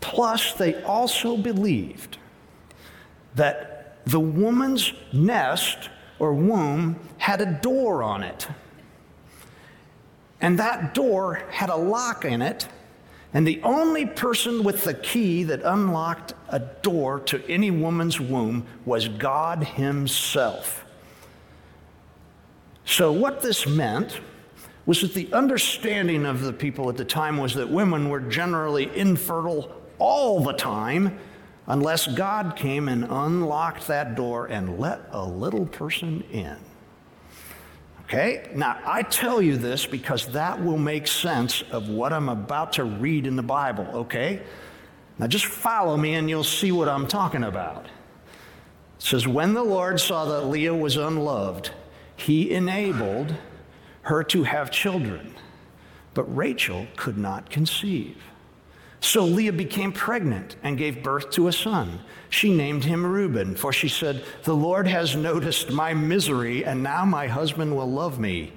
Plus, 0.00 0.54
they 0.54 0.82
also 0.84 1.36
believed 1.36 2.18
that 3.34 3.98
the 4.06 4.20
woman's 4.20 4.92
nest 5.12 5.90
or 6.18 6.32
womb 6.32 6.98
had 7.18 7.40
a 7.40 7.46
door 7.60 8.02
on 8.02 8.22
it. 8.22 8.48
And 10.40 10.58
that 10.58 10.94
door 10.94 11.42
had 11.50 11.68
a 11.68 11.76
lock 11.76 12.24
in 12.24 12.42
it, 12.42 12.68
and 13.34 13.46
the 13.46 13.60
only 13.62 14.06
person 14.06 14.62
with 14.62 14.84
the 14.84 14.94
key 14.94 15.42
that 15.44 15.62
unlocked 15.62 16.32
a 16.48 16.60
door 16.60 17.20
to 17.20 17.44
any 17.48 17.70
woman's 17.70 18.20
womb 18.20 18.66
was 18.86 19.08
God 19.08 19.64
Himself. 19.64 20.84
So, 22.84 23.12
what 23.12 23.42
this 23.42 23.66
meant 23.66 24.20
was 24.88 25.02
that 25.02 25.12
the 25.12 25.30
understanding 25.34 26.24
of 26.24 26.40
the 26.40 26.52
people 26.52 26.88
at 26.88 26.96
the 26.96 27.04
time 27.04 27.36
was 27.36 27.52
that 27.52 27.68
women 27.68 28.08
were 28.08 28.20
generally 28.20 28.90
infertile 28.96 29.70
all 29.98 30.42
the 30.42 30.54
time 30.54 31.18
unless 31.66 32.06
God 32.06 32.56
came 32.56 32.88
and 32.88 33.04
unlocked 33.04 33.86
that 33.88 34.14
door 34.14 34.46
and 34.46 34.78
let 34.78 35.02
a 35.10 35.22
little 35.22 35.66
person 35.66 36.24
in. 36.32 36.56
Okay? 38.04 38.48
Now, 38.54 38.80
I 38.86 39.02
tell 39.02 39.42
you 39.42 39.58
this 39.58 39.84
because 39.84 40.28
that 40.28 40.64
will 40.64 40.78
make 40.78 41.06
sense 41.06 41.62
of 41.70 41.90
what 41.90 42.14
I'm 42.14 42.30
about 42.30 42.72
to 42.72 42.84
read 42.84 43.26
in 43.26 43.36
the 43.36 43.42
Bible, 43.42 43.86
okay? 43.92 44.40
Now, 45.18 45.26
just 45.26 45.44
follow 45.44 45.98
me 45.98 46.14
and 46.14 46.30
you'll 46.30 46.44
see 46.44 46.72
what 46.72 46.88
I'm 46.88 47.06
talking 47.06 47.44
about. 47.44 47.84
It 47.84 47.90
says, 49.00 49.28
When 49.28 49.52
the 49.52 49.62
Lord 49.62 50.00
saw 50.00 50.24
that 50.24 50.46
Leah 50.46 50.72
was 50.72 50.96
unloved, 50.96 51.72
he 52.16 52.52
enabled 52.52 53.34
her 54.08 54.24
to 54.24 54.42
have 54.42 54.70
children, 54.70 55.34
but 56.14 56.24
Rachel 56.34 56.86
could 56.96 57.18
not 57.18 57.50
conceive. 57.50 58.16
So 59.00 59.22
Leah 59.22 59.52
became 59.52 59.92
pregnant 59.92 60.56
and 60.62 60.78
gave 60.78 61.02
birth 61.02 61.30
to 61.32 61.46
a 61.46 61.52
son. 61.52 62.00
She 62.30 62.52
named 62.52 62.84
him 62.84 63.04
Reuben, 63.04 63.54
for 63.54 63.70
she 63.70 63.88
said, 63.88 64.24
The 64.44 64.56
Lord 64.56 64.86
has 64.88 65.14
noticed 65.14 65.70
my 65.70 65.92
misery, 65.92 66.64
and 66.64 66.82
now 66.82 67.04
my 67.04 67.26
husband 67.26 67.76
will 67.76 67.90
love 67.90 68.18
me. 68.18 68.54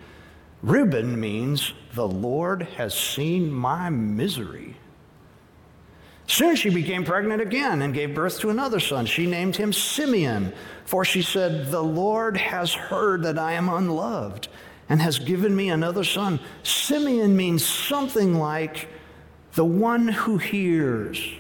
Reuben 0.64 1.20
means, 1.20 1.74
The 1.96 2.08
Lord 2.08 2.64
has 2.78 2.98
seen 2.98 3.52
my 3.52 3.90
misery. 3.90 4.78
Soon 6.28 6.56
she 6.56 6.70
became 6.70 7.04
pregnant 7.04 7.42
again 7.42 7.82
and 7.82 7.94
gave 7.94 8.16
birth 8.16 8.40
to 8.40 8.50
another 8.50 8.80
son. 8.80 9.06
She 9.06 9.26
named 9.26 9.58
him 9.58 9.74
Simeon, 9.74 10.54
for 10.86 11.04
she 11.04 11.22
said, 11.22 11.72
The 11.72 11.84
Lord 11.84 12.38
has 12.38 12.74
heard 12.74 13.24
that 13.24 13.38
I 13.38 13.52
am 13.52 13.68
unloved 13.68 14.48
and 14.92 15.02
has 15.02 15.20
given 15.20 15.56
me 15.56 15.70
another 15.70 16.04
son. 16.04 16.38
Simeon 16.64 17.34
means 17.34 17.66
something 17.66 18.36
like, 18.36 18.90
the 19.54 19.64
one 19.64 20.10
who 20.10 20.38
hears. 20.38 21.32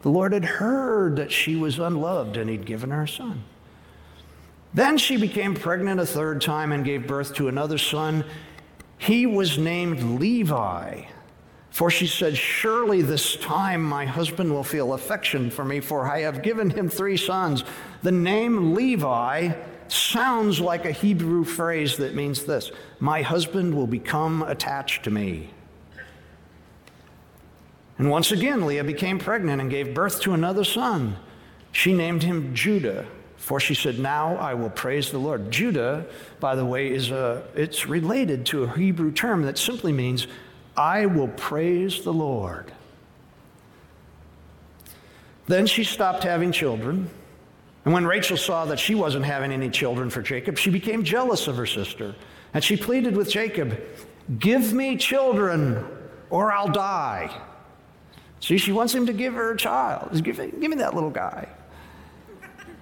The 0.00 0.08
Lord 0.08 0.32
had 0.32 0.46
heard 0.46 1.16
that 1.16 1.30
she 1.30 1.56
was 1.56 1.78
unloved 1.78 2.38
and 2.38 2.48
he'd 2.48 2.64
given 2.64 2.92
her 2.92 3.02
a 3.02 3.08
son. 3.08 3.44
Then 4.72 4.96
she 4.96 5.18
became 5.18 5.54
pregnant 5.54 6.00
a 6.00 6.06
third 6.06 6.40
time 6.40 6.72
and 6.72 6.86
gave 6.86 7.06
birth 7.06 7.34
to 7.34 7.48
another 7.48 7.76
son. 7.76 8.24
He 8.96 9.26
was 9.26 9.58
named 9.58 10.18
Levi, 10.18 11.02
for 11.68 11.90
she 11.90 12.06
said, 12.06 12.34
Surely 12.34 13.02
this 13.02 13.36
time 13.36 13.82
my 13.82 14.06
husband 14.06 14.50
will 14.50 14.64
feel 14.64 14.94
affection 14.94 15.50
for 15.50 15.66
me, 15.66 15.80
for 15.80 16.08
I 16.08 16.20
have 16.20 16.42
given 16.42 16.70
him 16.70 16.88
three 16.88 17.18
sons. 17.18 17.62
The 18.02 18.12
name 18.12 18.74
Levi 18.74 19.52
sounds 19.92 20.60
like 20.60 20.84
a 20.84 20.92
Hebrew 20.92 21.44
phrase 21.44 21.96
that 21.98 22.14
means 22.14 22.44
this 22.44 22.70
My 23.00 23.22
husband 23.22 23.74
will 23.74 23.86
become 23.86 24.42
attached 24.42 25.04
to 25.04 25.10
me. 25.10 25.50
And 27.98 28.10
once 28.10 28.30
again, 28.30 28.66
Leah 28.66 28.84
became 28.84 29.18
pregnant 29.18 29.60
and 29.60 29.70
gave 29.70 29.94
birth 29.94 30.20
to 30.22 30.34
another 30.34 30.64
son. 30.64 31.16
She 31.72 31.92
named 31.92 32.22
him 32.22 32.54
Judah, 32.54 33.06
for 33.36 33.58
she 33.58 33.74
said, 33.74 33.98
Now 33.98 34.36
I 34.36 34.54
will 34.54 34.70
praise 34.70 35.10
the 35.10 35.18
Lord. 35.18 35.50
Judah, 35.50 36.06
by 36.40 36.54
the 36.56 36.64
way, 36.64 36.90
is 36.90 37.10
a, 37.10 37.42
it's 37.54 37.86
related 37.86 38.46
to 38.46 38.64
a 38.64 38.68
Hebrew 38.68 39.12
term 39.12 39.42
that 39.42 39.58
simply 39.58 39.92
means, 39.92 40.26
I 40.76 41.06
will 41.06 41.28
praise 41.28 42.02
the 42.02 42.12
Lord. 42.12 42.72
Then 45.46 45.66
she 45.66 45.84
stopped 45.84 46.24
having 46.24 46.52
children. 46.52 47.08
And 47.86 47.94
when 47.94 48.04
Rachel 48.04 48.36
saw 48.36 48.64
that 48.64 48.80
she 48.80 48.96
wasn't 48.96 49.24
having 49.24 49.52
any 49.52 49.70
children 49.70 50.10
for 50.10 50.20
Jacob, 50.20 50.58
she 50.58 50.70
became 50.70 51.04
jealous 51.04 51.46
of 51.46 51.56
her 51.56 51.66
sister. 51.66 52.16
And 52.52 52.62
she 52.62 52.76
pleaded 52.76 53.16
with 53.16 53.30
Jacob, 53.30 53.80
Give 54.40 54.72
me 54.72 54.96
children, 54.96 55.86
or 56.28 56.50
I'll 56.50 56.66
die. 56.66 57.30
See, 58.40 58.58
she 58.58 58.72
wants 58.72 58.92
him 58.92 59.06
to 59.06 59.12
give 59.12 59.34
her 59.34 59.52
a 59.52 59.56
child. 59.56 60.20
Give, 60.24 60.36
give 60.36 60.68
me 60.68 60.76
that 60.78 60.94
little 60.94 61.10
guy. 61.10 61.48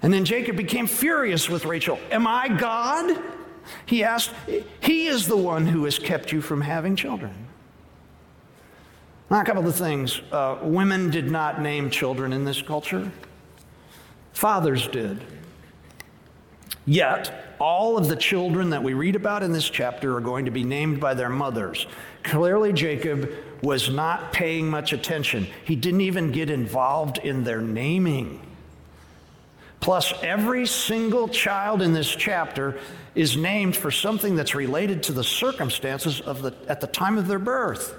And 0.01 0.11
then 0.11 0.25
Jacob 0.25 0.57
became 0.57 0.87
furious 0.87 1.51
with 1.51 1.67
Rachel. 1.67 1.99
Am 2.11 2.27
I 2.27 2.49
God? 2.49 3.23
He 3.85 4.03
asked, 4.05 4.31
He 4.81 5.07
is 5.07 5.27
the 5.27 5.37
one 5.37 5.67
who 5.67 5.85
has 5.85 5.99
kept 5.99 6.33
you 6.33 6.41
from 6.41 6.63
having 6.63 6.97
children. 6.97 7.35
Now, 9.31 9.43
a 9.43 9.45
couple 9.45 9.67
of 9.69 9.77
things. 9.77 10.23
Uh, 10.33 10.61
women 10.63 11.11
did 11.11 11.31
not 11.31 11.61
name 11.61 11.91
children 11.91 12.33
in 12.33 12.47
this 12.47 12.63
culture, 12.63 13.13
fathers 14.35 14.87
did. 14.89 15.25
Yet, 16.85 17.57
all 17.59 17.97
of 17.97 18.09
the 18.09 18.17
children 18.17 18.71
that 18.71 18.83
we 18.83 18.93
read 18.93 19.17
about 19.17 19.43
in 19.43 19.53
this 19.53 19.71
chapter 19.71 20.17
are 20.17 20.21
going 20.21 20.45
to 20.45 20.51
be 20.51 20.65
named 20.65 21.01
by 21.01 21.15
their 21.15 21.31
mothers. 21.31 21.87
Clearly, 22.25 22.73
Jacob 22.75 23.31
was 23.63 23.89
not 23.89 24.33
paying 24.33 24.69
much 24.69 24.93
attention. 24.93 25.47
He 25.65 25.77
didn't 25.77 26.03
even 26.03 26.31
get 26.31 26.51
involved 26.51 27.19
in 27.19 27.45
their 27.45 27.63
naming. 27.63 28.41
Plus, 29.81 30.13
every 30.23 30.67
single 30.67 31.29
child 31.29 31.81
in 31.81 31.93
this 31.93 32.09
chapter 32.15 32.79
is 33.15 33.37
named 33.37 33.77
for 33.77 33.91
something 33.91 34.35
that's 34.35 34.55
related 34.55 35.03
to 35.05 35.13
the 35.13 35.25
circumstances 35.25 36.21
of 36.21 36.43
the, 36.43 36.55
at 36.69 36.81
the 36.81 36.87
time 36.87 37.17
of 37.17 37.29
their 37.29 37.39
birth. 37.39 37.95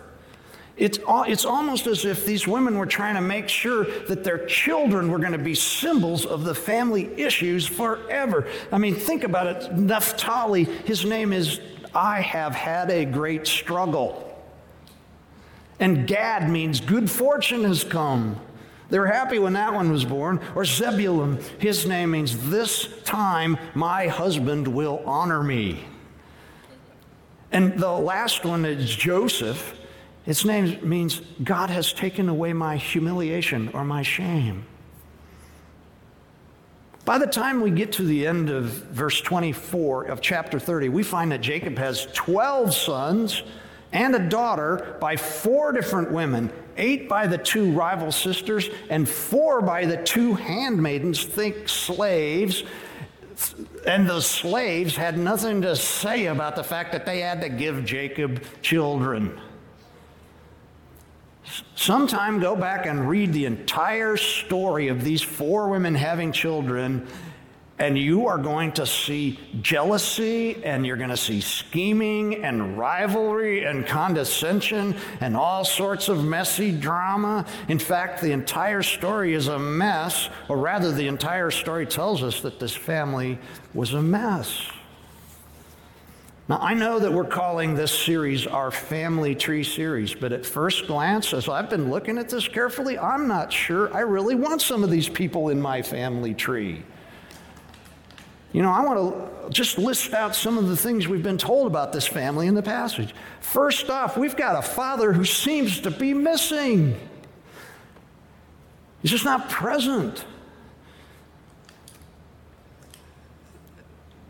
It's, 0.78 1.00
it's 1.08 1.46
almost 1.46 1.88
as 1.88 2.04
if 2.04 2.26
these 2.26 2.48
women 2.48 2.78
were 2.78 2.86
trying 2.86 3.16
to 3.16 3.22
make 3.22 3.48
sure 3.48 3.86
that 4.08 4.26
their 4.26 4.46
children 4.46 5.10
were 5.10 5.20
going 5.20 5.32
to 5.32 5.38
be 5.38 5.56
symbols 5.56 6.26
of 6.26 6.44
the 6.44 6.54
family 6.54 7.10
issues 7.18 7.66
forever. 7.66 8.48
I 8.74 8.78
mean, 8.78 8.96
think 8.96 9.24
about 9.24 9.48
it. 9.48 9.74
Naphtali, 9.74 10.66
his 10.66 11.06
name 11.06 11.32
is 11.32 11.62
I 11.94 12.20
have 12.20 12.54
had 12.54 12.92
a 12.92 13.06
great 13.06 13.48
struggle. 13.48 14.22
And 15.80 16.06
Gad 16.06 16.50
means 16.50 16.82
good 16.82 17.10
fortune 17.10 17.64
has 17.64 17.86
come. 17.86 18.40
They 18.90 19.00
were 19.00 19.08
happy 19.08 19.40
when 19.40 19.54
that 19.54 19.74
one 19.74 19.92
was 19.92 20.04
born. 20.04 20.42
Or 20.56 20.66
Zebulun, 20.66 21.40
his 21.58 21.86
name 21.88 22.12
means 22.12 22.50
this 22.50 22.88
time 23.04 23.58
my 23.74 24.08
husband 24.08 24.68
will 24.68 25.02
honor 25.06 25.42
me. 25.42 25.86
And 27.52 27.80
the 27.80 27.92
last 27.92 28.44
one 28.44 28.66
is 28.66 28.94
Joseph. 28.94 29.74
Its 30.26 30.44
name 30.44 30.80
means 30.88 31.22
God 31.44 31.70
has 31.70 31.94
taken 31.94 32.30
away 32.30 32.54
my 32.54 32.78
humiliation 32.78 33.70
or 33.74 33.86
my 33.86 34.02
shame. 34.02 34.66
By 37.04 37.20
the 37.20 37.28
time 37.28 37.62
we 37.62 37.70
get 37.70 37.92
to 37.94 38.04
the 38.04 38.26
end 38.26 38.50
of 38.50 38.66
verse 38.66 39.22
24 39.22 40.06
of 40.06 40.22
chapter 40.22 40.60
30, 40.60 40.90
we 40.90 41.04
find 41.04 41.32
that 41.32 41.42
Jacob 41.42 41.78
has 41.78 42.08
12 42.14 42.74
sons 42.74 43.44
and 43.92 44.16
a 44.16 44.28
daughter 44.28 44.98
by 45.00 45.16
four 45.16 45.72
different 45.72 46.12
women 46.12 46.52
eight 46.78 47.08
by 47.08 47.28
the 47.28 47.38
two 47.38 47.72
rival 47.72 48.12
sisters, 48.12 48.70
and 48.90 49.08
four 49.08 49.62
by 49.62 49.86
the 49.86 49.98
two 49.98 50.34
handmaidens, 50.34 51.24
think 51.24 51.70
slaves. 51.70 52.64
And 53.86 54.10
the 54.10 54.22
slaves 54.22 54.96
had 54.96 55.18
nothing 55.18 55.62
to 55.62 55.76
say 55.76 56.28
about 56.28 56.56
the 56.56 56.64
fact 56.64 56.92
that 56.94 57.06
they 57.06 57.20
had 57.20 57.42
to 57.42 57.50
give 57.50 57.86
Jacob 57.86 58.44
children. 58.62 59.40
Sometime 61.76 62.40
go 62.40 62.56
back 62.56 62.86
and 62.86 63.08
read 63.08 63.34
the 63.34 63.46
entire 63.46 64.18
story 64.18 64.88
of 64.88 65.04
these 65.04 65.22
four 65.22 65.70
women 65.70 65.96
having 65.96 66.32
children, 66.32 67.08
And 67.78 67.98
you 67.98 68.28
are 68.28 68.38
going 68.38 68.72
to 68.74 68.86
see 68.86 69.38
jealousy, 69.62 70.64
and 70.64 70.86
you're 70.86 70.96
going 70.96 71.10
to 71.10 71.18
see 71.18 71.42
scheming 71.42 72.46
and 72.46 72.78
rivalry 72.78 73.66
and 73.66 73.86
condescension 73.86 74.96
and 75.20 75.36
all 75.36 75.66
sorts 75.66 76.08
of 76.08 76.24
messy 76.24 76.72
drama. 76.72 77.46
In 77.68 77.78
fact, 77.78 78.22
the 78.22 78.32
entire 78.32 78.82
story 78.82 79.34
is 79.34 79.50
a 79.50 79.60
mess, 79.60 80.30
or 80.48 80.58
rather, 80.58 80.94
the 80.94 81.08
entire 81.08 81.52
story 81.52 81.86
tells 81.86 82.24
us 82.24 82.40
that 82.42 82.62
this 82.62 82.74
family 82.74 83.40
was 83.74 83.94
a 83.94 84.02
mess. 84.02 84.62
Now, 86.48 86.60
I 86.62 86.76
know 86.76 87.00
that 87.00 87.12
we're 87.12 87.26
calling 87.26 87.74
this 87.74 87.92
series 87.92 88.46
our 88.46 88.70
family 88.70 89.34
tree 89.34 89.64
series, 89.64 90.14
but 90.14 90.32
at 90.32 90.46
first 90.46 90.86
glance, 90.86 91.34
as 91.34 91.50
I've 91.50 91.72
been 91.72 91.90
looking 91.90 92.20
at 92.20 92.30
this 92.30 92.48
carefully, 92.48 93.00
I'm 93.00 93.28
not 93.28 93.52
sure 93.52 93.92
I 93.92 94.02
really 94.02 94.36
want 94.36 94.62
some 94.62 94.84
of 94.84 94.92
these 94.92 95.10
people 95.10 95.50
in 95.50 95.60
my 95.60 95.82
family 95.82 96.36
tree. 96.36 96.84
You 98.54 98.62
know, 98.62 98.72
I 98.72 98.86
want 98.86 99.44
to 99.44 99.50
just 99.50 99.80
list 99.80 100.14
out 100.14 100.36
some 100.36 100.60
of 100.60 100.68
the 100.68 100.78
things 100.78 101.08
we've 101.08 101.24
been 101.24 101.40
told 101.40 101.66
about 101.66 101.92
this 101.92 102.06
family 102.06 102.46
in 102.46 102.54
the 102.54 102.64
passage. 102.64 103.16
First 103.42 103.90
off, 103.90 104.16
we've 104.16 104.38
got 104.38 104.56
a 104.56 104.62
father 104.62 105.14
who 105.14 105.26
seems 105.26 105.82
to 105.82 105.90
be 105.90 106.14
missing, 106.14 106.96
he's 109.02 109.10
just 109.10 109.26
not 109.26 109.50
present. 109.50 110.24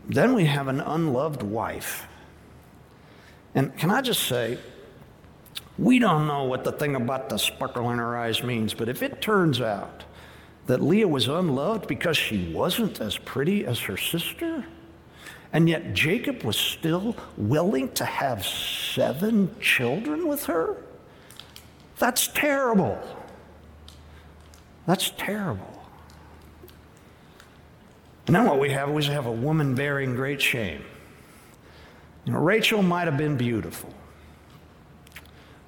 Then 0.08 0.34
we 0.34 0.44
have 0.46 0.68
an 0.68 0.80
unloved 0.80 1.42
wife. 1.42 2.06
And 3.54 3.76
can 3.76 3.90
I 3.90 4.02
just 4.02 4.24
say, 4.24 4.58
we 5.78 5.98
don't 5.98 6.26
know 6.26 6.44
what 6.44 6.64
the 6.64 6.72
thing 6.72 6.94
about 6.94 7.28
the 7.28 7.38
sparkle 7.38 7.90
in 7.90 7.98
her 7.98 8.16
eyes 8.16 8.42
means, 8.42 8.72
but 8.72 8.88
if 8.88 9.02
it 9.02 9.20
turns 9.20 9.60
out 9.60 10.04
that 10.66 10.82
Leah 10.82 11.08
was 11.08 11.28
unloved 11.28 11.86
because 11.86 12.16
she 12.16 12.52
wasn't 12.52 13.00
as 13.00 13.18
pretty 13.18 13.64
as 13.66 13.80
her 13.80 13.96
sister, 13.96 14.64
and 15.52 15.68
yet 15.68 15.94
Jacob 15.94 16.42
was 16.42 16.56
still 16.56 17.16
willing 17.36 17.92
to 17.94 18.04
have 18.04 18.44
seven 18.44 19.54
children 19.60 20.28
with 20.28 20.44
her, 20.46 20.76
that's 21.98 22.28
terrible. 22.28 23.00
That's 24.86 25.10
terrible. 25.10 25.75
Then 28.26 28.44
what 28.44 28.58
we 28.58 28.70
have 28.70 28.90
is 28.90 29.08
we 29.08 29.14
have 29.14 29.26
a 29.26 29.32
woman 29.32 29.74
bearing 29.74 30.16
great 30.16 30.42
shame. 30.42 30.84
You 32.24 32.32
know, 32.32 32.40
Rachel 32.40 32.82
might 32.82 33.06
have 33.06 33.16
been 33.16 33.36
beautiful, 33.36 33.94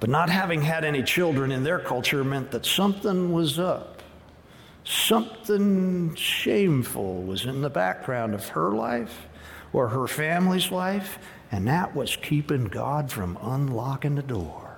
but 0.01 0.09
not 0.09 0.29
having 0.29 0.61
had 0.61 0.83
any 0.83 1.01
children 1.01 1.53
in 1.53 1.63
their 1.63 1.79
culture 1.79 2.23
meant 2.23 2.51
that 2.51 2.65
something 2.65 3.31
was 3.31 3.59
up. 3.59 4.03
Something 4.83 6.15
shameful 6.15 7.23
was 7.23 7.45
in 7.45 7.61
the 7.61 7.69
background 7.69 8.33
of 8.33 8.49
her 8.49 8.71
life 8.71 9.27
or 9.71 9.89
her 9.89 10.07
family's 10.07 10.71
life, 10.71 11.17
and 11.51 11.67
that 11.67 11.95
was 11.95 12.17
keeping 12.17 12.65
God 12.65 13.09
from 13.09 13.37
unlocking 13.41 14.15
the 14.15 14.23
door. 14.23 14.68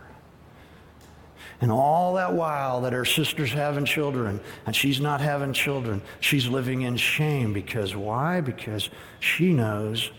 And 1.62 1.72
all 1.72 2.16
that 2.16 2.34
while 2.34 2.82
that 2.82 2.94
her 2.94 3.06
sister's 3.06 3.52
having 3.52 3.86
children 3.86 4.40
and 4.66 4.76
she's 4.76 5.00
not 5.00 5.22
having 5.22 5.54
children, 5.54 6.02
she's 6.20 6.48
living 6.48 6.82
in 6.82 6.98
shame 6.98 7.54
because 7.54 7.96
why? 7.96 8.42
Because 8.42 8.90
she 9.20 9.54
knows 9.54 10.12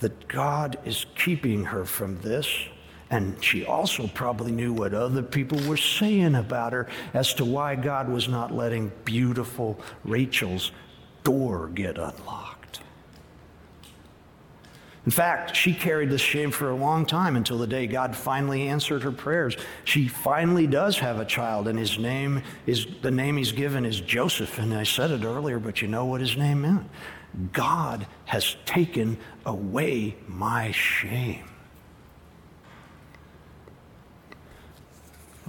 that 0.00 0.26
God 0.26 0.76
is 0.84 1.06
keeping 1.16 1.64
her 1.64 1.84
from 1.84 2.20
this. 2.20 2.48
And 3.10 3.42
she 3.42 3.64
also 3.64 4.08
probably 4.08 4.52
knew 4.52 4.72
what 4.72 4.92
other 4.92 5.22
people 5.22 5.58
were 5.68 5.78
saying 5.78 6.34
about 6.34 6.72
her 6.72 6.88
as 7.14 7.32
to 7.34 7.44
why 7.44 7.74
God 7.76 8.08
was 8.08 8.28
not 8.28 8.52
letting 8.52 8.92
beautiful 9.04 9.78
Rachel's 10.04 10.72
door 11.24 11.68
get 11.68 11.96
unlocked. 11.96 12.57
In 15.08 15.12
fact, 15.12 15.56
she 15.56 15.72
carried 15.72 16.10
this 16.10 16.20
shame 16.20 16.50
for 16.50 16.68
a 16.68 16.76
long 16.76 17.06
time 17.06 17.34
until 17.34 17.56
the 17.56 17.66
day 17.66 17.86
God 17.86 18.14
finally 18.14 18.68
answered 18.68 19.02
her 19.04 19.10
prayers. 19.10 19.56
She 19.84 20.06
finally 20.06 20.66
does 20.66 20.98
have 20.98 21.18
a 21.18 21.24
child, 21.24 21.66
and 21.66 21.78
his 21.78 21.98
name 21.98 22.42
is 22.66 22.86
the 23.00 23.10
name 23.10 23.38
he's 23.38 23.52
given 23.52 23.86
is 23.86 24.02
Joseph. 24.02 24.58
And 24.58 24.74
I 24.74 24.82
said 24.82 25.10
it 25.10 25.24
earlier, 25.24 25.58
but 25.58 25.80
you 25.80 25.88
know 25.88 26.04
what 26.04 26.20
his 26.20 26.36
name 26.36 26.60
meant? 26.60 26.90
God 27.54 28.06
has 28.26 28.56
taken 28.66 29.16
away 29.46 30.14
my 30.26 30.72
shame. 30.72 31.48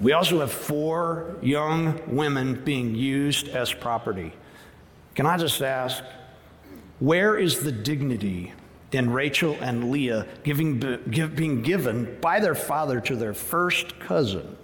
We 0.02 0.14
also 0.14 0.40
have 0.40 0.54
four 0.54 1.36
young 1.42 2.02
women 2.16 2.64
being 2.64 2.96
used 2.96 3.50
as 3.50 3.74
property. 3.74 4.32
Can 5.16 5.26
I 5.26 5.36
just 5.36 5.62
ask, 5.62 6.02
where 7.00 7.38
is 7.38 7.60
the 7.60 7.74
dignity 7.74 8.54
in 8.92 9.12
Rachel 9.12 9.56
and 9.62 9.92
Leah 9.92 10.26
giving, 10.44 10.80
give, 11.10 11.36
being 11.36 11.62
given 11.62 12.18
by 12.22 12.40
their 12.40 12.56
father 12.56 13.00
to 13.02 13.16
their 13.16 13.34
first 13.34 14.00
cousin, 14.00 14.58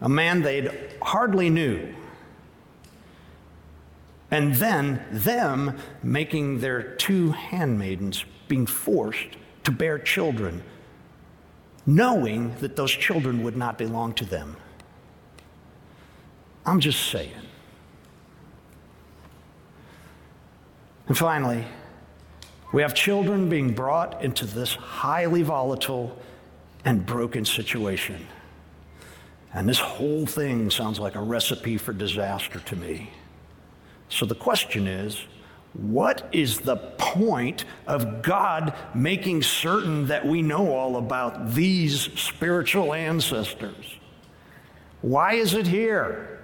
a 0.00 0.08
man 0.08 0.42
they'd 0.42 0.70
hardly 1.02 1.50
knew. 1.50 1.94
And 4.30 4.54
then 4.56 5.04
them 5.10 5.78
making 6.02 6.60
their 6.60 6.82
two 6.82 7.30
handmaidens 7.30 8.24
being 8.46 8.66
forced 8.66 9.36
to 9.64 9.70
bear 9.70 9.98
children, 9.98 10.62
knowing 11.86 12.54
that 12.60 12.76
those 12.76 12.90
children 12.90 13.42
would 13.42 13.56
not 13.56 13.78
belong 13.78 14.12
to 14.14 14.24
them. 14.24 14.56
I'm 16.64 16.80
just 16.80 17.10
saying. 17.10 17.47
And 21.08 21.16
finally, 21.16 21.64
we 22.72 22.82
have 22.82 22.94
children 22.94 23.48
being 23.48 23.72
brought 23.72 24.22
into 24.22 24.44
this 24.44 24.74
highly 24.74 25.42
volatile 25.42 26.18
and 26.84 27.04
broken 27.04 27.46
situation. 27.46 28.26
And 29.54 29.66
this 29.66 29.78
whole 29.78 30.26
thing 30.26 30.70
sounds 30.70 31.00
like 31.00 31.14
a 31.14 31.22
recipe 31.22 31.78
for 31.78 31.94
disaster 31.94 32.60
to 32.60 32.76
me. 32.76 33.10
So 34.10 34.26
the 34.26 34.34
question 34.34 34.86
is 34.86 35.24
what 35.72 36.28
is 36.32 36.60
the 36.60 36.76
point 36.76 37.64
of 37.86 38.22
God 38.22 38.74
making 38.94 39.42
certain 39.42 40.06
that 40.08 40.26
we 40.26 40.42
know 40.42 40.74
all 40.74 40.96
about 40.96 41.54
these 41.54 42.12
spiritual 42.18 42.92
ancestors? 42.92 43.96
Why 45.00 45.34
is 45.34 45.54
it 45.54 45.66
here? 45.66 46.37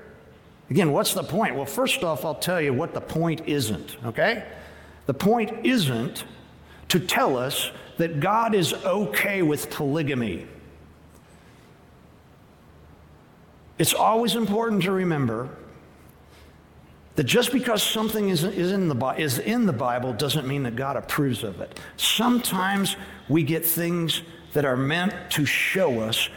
Again, 0.71 0.93
what's 0.93 1.15
the 1.15 1.23
point? 1.23 1.57
Well, 1.57 1.67
first 1.67 2.03
off, 2.03 2.25
I'll 2.25 2.35
tell 2.35 2.61
you 2.61 2.73
what 2.73 2.95
the 2.95 3.01
point 3.01 3.43
isn't, 3.47 3.97
okay? 4.05 4.45
The 5.07 5.15
point 5.15 5.65
isn't 5.65 6.25
to 6.89 7.01
tell 7.01 7.37
us 7.37 7.71
that 7.99 8.21
God 8.21 8.55
is 8.55 8.73
okay 8.73 9.43
with 9.43 9.71
polygamy. 9.71 10.47
It's 13.79 13.95
always 13.95 14.37
important 14.37 14.83
to 14.85 14.93
remember 14.93 15.51
that 17.17 17.25
just 17.25 17.53
because 17.53 17.83
something 17.83 18.29
is, 18.29 18.43
is, 18.45 18.73
in 18.73 18.89
the, 18.89 19.09
is 19.19 19.39
in 19.39 19.67
the 19.67 19.73
Bible 19.73 20.13
doesn't 20.13 20.47
mean 20.47 20.65
that 20.65 20.77
God 20.77 20.97
approves 20.97 21.45
of 21.45 21.61
it. 21.61 21.79
Sometimes 21.97 22.97
we 23.29 23.43
get 23.43 23.65
things 23.65 24.23
that 24.53 24.65
are 24.65 24.77
meant 24.77 25.13
to 25.31 25.45
show 25.45 26.01
us 26.01 26.29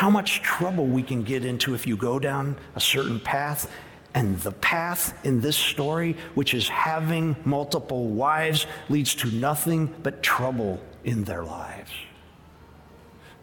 how 0.00 0.08
much 0.08 0.40
trouble 0.40 0.86
we 0.86 1.02
can 1.02 1.22
get 1.22 1.44
into 1.44 1.74
if 1.74 1.86
you 1.86 1.94
go 1.94 2.18
down 2.18 2.56
a 2.74 2.80
certain 2.80 3.20
path. 3.20 3.70
And 4.14 4.38
the 4.38 4.52
path 4.52 5.12
in 5.26 5.42
this 5.42 5.58
story, 5.58 6.16
which 6.34 6.54
is 6.54 6.66
having 6.70 7.36
multiple 7.44 8.08
wives, 8.08 8.66
leads 8.88 9.14
to 9.16 9.30
nothing 9.30 9.94
but 10.02 10.22
trouble 10.22 10.80
in 11.04 11.24
their 11.24 11.44
lives. 11.44 11.90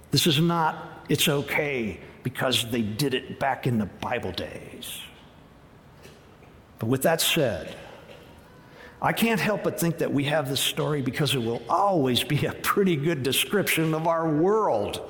This 0.09 0.25
is 0.25 0.39
not, 0.39 1.05
it's 1.09 1.27
okay 1.27 1.99
because 2.23 2.65
they 2.71 2.81
did 2.81 3.13
it 3.13 3.39
back 3.39 3.67
in 3.67 3.77
the 3.77 3.85
Bible 3.85 4.31
days. 4.31 4.99
But 6.79 6.87
with 6.87 7.03
that 7.03 7.21
said, 7.21 7.75
I 8.99 9.13
can't 9.13 9.39
help 9.39 9.63
but 9.63 9.79
think 9.79 9.99
that 9.99 10.11
we 10.11 10.23
have 10.23 10.49
this 10.49 10.59
story 10.59 11.03
because 11.03 11.35
it 11.35 11.43
will 11.43 11.61
always 11.69 12.23
be 12.23 12.47
a 12.47 12.53
pretty 12.53 12.95
good 12.95 13.21
description 13.21 13.93
of 13.93 14.07
our 14.07 14.27
world. 14.27 15.07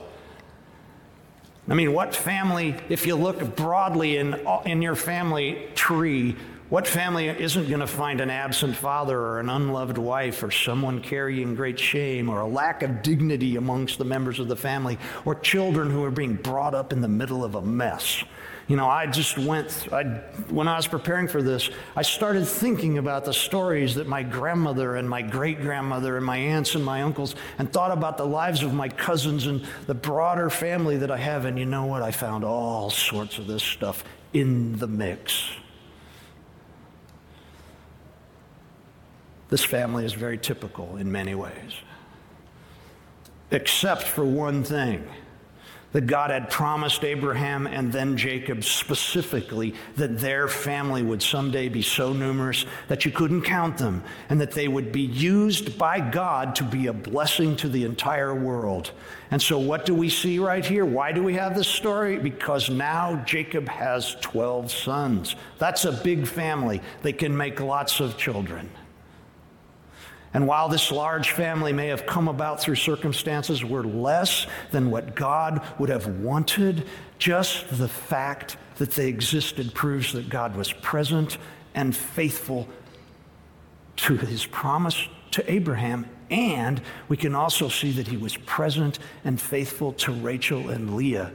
I 1.70 1.74
mean, 1.74 1.94
what 1.94 2.16
family, 2.16 2.76
if 2.88 3.06
you 3.06 3.16
look 3.16 3.56
broadly 3.58 4.18
in, 4.18 4.36
in 4.66 4.82
your 4.82 4.96
family 4.96 5.68
tree, 5.76 6.38
what 6.70 6.88
family 6.88 7.28
isn't 7.28 7.68
going 7.68 7.82
to 7.82 7.88
find 7.88 8.22
an 8.22 8.30
absent 8.30 8.76
father 8.76 9.20
or 9.20 9.40
an 9.40 9.50
unloved 9.50 9.98
wife 9.98 10.44
or 10.44 10.52
someone 10.52 11.02
carrying 11.02 11.56
great 11.56 11.78
shame 11.78 12.30
or 12.30 12.40
a 12.40 12.48
lack 12.48 12.84
of 12.84 13.02
dignity 13.02 13.58
amongst 13.58 13.98
the 13.98 14.06
members 14.06 14.40
of 14.40 14.48
the 14.48 14.56
family 14.56 14.98
or 15.26 15.36
children 15.36 15.92
who 15.92 16.06
are 16.06 16.12
being 16.12 16.36
brought 16.36 16.74
up 16.74 16.94
in 16.94 17.02
the 17.02 17.08
middle 17.08 17.44
of 17.44 17.56
a 17.56 17.62
mess? 17.62 18.24
You 18.68 18.76
know, 18.76 18.88
I 18.88 19.08
just 19.08 19.38
went, 19.38 19.88
I, 19.94 20.04
when 20.50 20.68
I 20.68 20.76
was 20.76 20.88
preparing 20.88 21.30
for 21.30 21.42
this, 21.42 21.70
I 21.96 22.02
started 22.02 22.46
thinking 22.46 22.98
about 22.98 23.24
the 23.24 23.34
stories 23.34 23.96
that 23.96 24.08
my 24.08 24.24
grandmother 24.24 24.98
and 24.98 25.10
my 25.10 25.22
great 25.22 25.62
grandmother 25.62 26.18
and 26.18 26.26
my 26.26 26.36
aunts 26.36 26.76
and 26.76 26.84
my 26.84 27.02
uncles, 27.02 27.36
and 27.60 27.72
thought 27.72 27.92
about 27.92 28.18
the 28.18 28.26
lives 28.26 28.64
of 28.64 28.74
my 28.74 28.90
cousins 28.90 29.48
and 29.48 29.66
the 29.86 29.94
broader 29.94 30.50
family 30.50 30.98
that 30.98 31.10
I 31.10 31.16
have. 31.16 31.46
And 31.46 31.58
you 31.58 31.66
know 31.66 31.86
what? 31.86 32.02
I 32.02 32.12
found 32.12 32.44
all 32.44 32.90
sorts 32.90 33.38
of 33.38 33.48
this 33.48 33.64
stuff 33.64 34.04
in 34.34 34.78
the 34.78 34.88
mix. 34.88 35.50
This 39.50 39.64
family 39.64 40.04
is 40.04 40.12
very 40.12 40.38
typical 40.38 40.98
in 40.98 41.10
many 41.10 41.36
ways, 41.36 41.72
except 43.50 44.04
for 44.04 44.26
one 44.26 44.66
thing 44.66 45.08
that 45.98 46.06
God 46.06 46.30
had 46.30 46.52
promised 46.52 47.04
Abraham 47.04 47.66
and 47.66 47.92
then 47.92 48.18
Jacob 48.18 48.64
specifically 48.64 49.74
that 49.96 50.20
their 50.20 50.48
family 50.48 51.02
would 51.02 51.24
someday 51.24 51.70
be 51.70 51.82
so 51.82 52.14
numerous 52.14 52.68
that 52.88 53.04
you 53.04 53.10
couldn't 53.10 53.42
count 53.42 53.80
them 53.80 54.04
and 54.30 54.40
that 54.40 54.52
they 54.52 54.68
would 54.68 54.92
be 54.92 55.02
used 55.02 55.76
by 55.76 56.00
God 56.00 56.54
to 56.58 56.64
be 56.64 56.86
a 56.86 56.94
blessing 56.94 57.56
to 57.56 57.68
the 57.68 57.84
entire 57.84 58.36
world. 58.36 58.92
And 59.32 59.42
so, 59.42 59.58
what 59.58 59.88
do 59.88 59.96
we 59.96 60.08
see 60.08 60.38
right 60.38 60.64
here? 60.64 60.86
Why 60.86 61.12
do 61.12 61.24
we 61.24 61.34
have 61.34 61.56
this 61.56 61.68
story? 61.68 62.20
Because 62.20 62.70
now 62.70 63.16
Jacob 63.26 63.68
has 63.68 64.14
12 64.22 64.72
sons. 64.72 65.36
That's 65.58 65.86
a 65.86 65.92
big 65.92 66.28
family. 66.28 66.80
They 67.02 67.14
can 67.14 67.36
make 67.36 67.60
lots 67.60 68.00
of 68.02 68.20
children. 68.20 68.70
And 70.34 70.48
while 70.48 70.70
this 70.70 70.92
large 70.92 71.32
family 71.32 71.74
may 71.74 71.88
have 71.88 72.06
come 72.06 72.28
about 72.28 72.60
through 72.60 72.76
circumstances 72.76 73.64
were 73.64 73.84
less 73.84 74.46
than 74.72 74.92
what 74.92 75.16
God 75.16 75.66
would 75.80 75.90
have 75.90 76.08
wanted, 76.22 76.86
just 77.18 77.78
the 77.78 77.88
fact 77.88 78.58
that 78.78 78.92
they 78.92 79.08
existed 79.08 79.74
proves 79.74 80.14
that 80.14 80.30
God 80.30 80.56
was 80.56 80.72
present 80.72 81.38
and 81.74 81.96
faithful 81.96 82.68
to 83.96 84.18
his 84.18 84.46
promise 84.46 85.08
to 85.32 85.52
Abraham. 85.52 86.08
And 86.30 86.82
we 87.08 87.18
can 87.18 87.34
also 87.34 87.70
see 87.70 87.92
that 87.94 88.08
he 88.08 88.18
was 88.18 88.36
present 88.38 89.00
and 89.24 89.40
faithful 89.40 89.94
to 89.94 90.12
Rachel 90.12 90.70
and 90.70 90.96
Leah. 90.96 91.32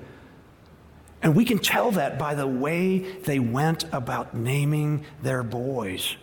And 1.22 1.36
we 1.36 1.44
can 1.44 1.58
tell 1.58 1.92
that 1.92 2.18
by 2.18 2.34
the 2.34 2.46
way 2.46 2.98
they 2.98 3.38
went 3.38 3.84
about 3.92 4.34
naming 4.34 5.04
their 5.22 5.42
boys. 5.42 6.16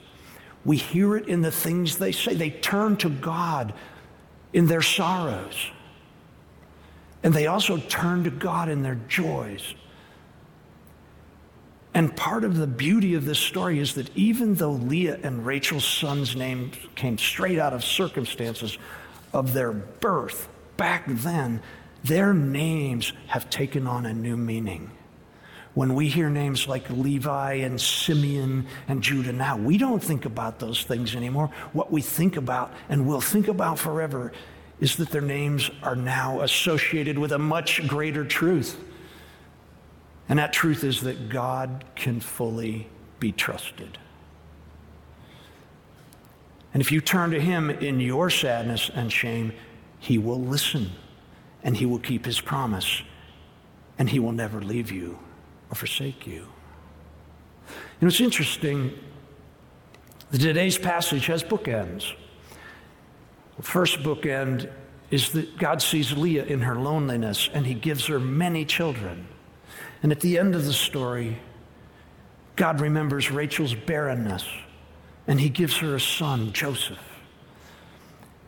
We 0.65 0.77
hear 0.77 1.15
it 1.15 1.27
in 1.27 1.41
the 1.41 1.51
things 1.51 1.97
they 1.97 2.11
say. 2.11 2.35
They 2.35 2.49
turn 2.49 2.97
to 2.97 3.09
God 3.09 3.73
in 4.53 4.67
their 4.67 4.81
sorrows. 4.81 5.71
And 7.23 7.33
they 7.33 7.47
also 7.47 7.77
turn 7.77 8.23
to 8.23 8.29
God 8.29 8.69
in 8.69 8.81
their 8.81 8.99
joys. 9.07 9.73
And 11.93 12.15
part 12.15 12.43
of 12.43 12.57
the 12.57 12.67
beauty 12.67 13.15
of 13.15 13.25
this 13.25 13.39
story 13.39 13.79
is 13.79 13.95
that 13.95 14.15
even 14.15 14.55
though 14.55 14.71
Leah 14.71 15.19
and 15.23 15.45
Rachel's 15.45 15.85
son's 15.85 16.35
names 16.35 16.77
came 16.95 17.17
straight 17.17 17.59
out 17.59 17.73
of 17.73 17.83
circumstances 17.83 18.77
of 19.33 19.53
their 19.53 19.71
birth 19.71 20.47
back 20.77 21.05
then, 21.07 21.61
their 22.03 22.33
names 22.33 23.11
have 23.27 23.49
taken 23.49 23.87
on 23.87 24.05
a 24.05 24.13
new 24.13 24.37
meaning. 24.37 24.91
When 25.79 25.95
we 25.95 26.09
hear 26.09 26.29
names 26.29 26.67
like 26.67 26.89
Levi 26.89 27.53
and 27.53 27.79
Simeon 27.79 28.67
and 28.89 29.01
Judah 29.01 29.31
now, 29.31 29.55
we 29.55 29.77
don't 29.77 30.03
think 30.03 30.25
about 30.25 30.59
those 30.59 30.83
things 30.83 31.15
anymore. 31.15 31.51
What 31.71 31.89
we 31.89 32.01
think 32.01 32.35
about 32.35 32.73
and 32.89 33.07
will 33.07 33.21
think 33.21 33.47
about 33.47 33.79
forever 33.79 34.33
is 34.81 34.97
that 34.97 35.09
their 35.11 35.21
names 35.21 35.71
are 35.81 35.95
now 35.95 36.41
associated 36.41 37.17
with 37.17 37.31
a 37.31 37.39
much 37.39 37.87
greater 37.87 38.25
truth. 38.25 38.77
And 40.27 40.37
that 40.37 40.51
truth 40.51 40.83
is 40.83 40.99
that 41.03 41.29
God 41.29 41.85
can 41.95 42.19
fully 42.19 42.89
be 43.21 43.31
trusted. 43.31 43.97
And 46.73 46.81
if 46.81 46.91
you 46.91 46.99
turn 46.99 47.31
to 47.31 47.39
Him 47.39 47.69
in 47.69 48.01
your 48.01 48.29
sadness 48.29 48.91
and 48.93 49.09
shame, 49.09 49.53
He 49.97 50.17
will 50.17 50.41
listen 50.41 50.91
and 51.63 51.77
He 51.77 51.85
will 51.85 51.99
keep 51.99 52.25
His 52.25 52.41
promise 52.41 53.01
and 53.97 54.09
He 54.09 54.19
will 54.19 54.33
never 54.33 54.59
leave 54.59 54.91
you 54.91 55.19
or 55.71 55.75
forsake 55.75 56.25
you. 56.25 56.47
You 57.63 58.05
know, 58.05 58.07
it's 58.07 58.21
interesting 58.21 58.97
that 60.31 60.39
today's 60.39 60.77
passage 60.77 61.25
has 61.27 61.43
bookends. 61.43 62.13
The 63.57 63.63
first 63.63 63.99
bookend 63.99 64.71
is 65.11 65.31
that 65.31 65.57
God 65.57 65.81
sees 65.81 66.13
Leah 66.13 66.45
in 66.45 66.61
her 66.61 66.75
loneliness 66.75 67.49
and 67.53 67.65
he 67.65 67.73
gives 67.73 68.05
her 68.07 68.19
many 68.19 68.63
children. 68.63 69.27
And 70.01 70.11
at 70.11 70.21
the 70.21 70.37
end 70.37 70.55
of 70.55 70.65
the 70.65 70.73
story, 70.73 71.39
God 72.55 72.79
remembers 72.79 73.31
Rachel's 73.31 73.73
barrenness 73.73 74.47
and 75.27 75.39
he 75.39 75.49
gives 75.49 75.77
her 75.77 75.95
a 75.95 75.99
son, 75.99 76.53
Joseph. 76.53 76.99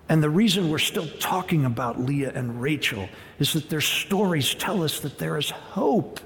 And 0.08 0.22
the 0.22 0.30
reason 0.30 0.70
we're 0.70 0.78
still 0.78 1.08
talking 1.20 1.66
about 1.66 2.00
Leah 2.00 2.34
and 2.36 2.62
Rachel 2.62 3.08
is 3.40 3.54
that 3.54 3.70
their 3.70 3.82
stories 3.82 4.54
tell 4.54 4.84
us 4.84 5.00
that 5.00 5.18
there 5.18 5.38
is 5.38 5.50
hope 5.50 6.20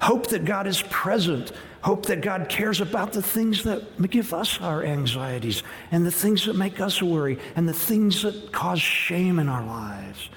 Hope 0.00 0.28
that 0.28 0.44
God 0.44 0.66
is 0.66 0.82
present. 0.82 1.52
Hope 1.82 2.06
that 2.06 2.20
God 2.20 2.48
cares 2.48 2.80
about 2.80 3.12
the 3.12 3.22
things 3.22 3.64
that 3.64 4.10
give 4.10 4.32
us 4.32 4.60
our 4.60 4.82
anxieties 4.82 5.62
and 5.90 6.04
the 6.04 6.10
things 6.10 6.46
that 6.46 6.56
make 6.56 6.80
us 6.80 7.02
worry 7.02 7.38
and 7.56 7.68
the 7.68 7.72
things 7.72 8.22
that 8.22 8.52
cause 8.52 8.80
shame 8.80 9.38
in 9.38 9.48
our 9.48 9.64
lives. 9.64 10.28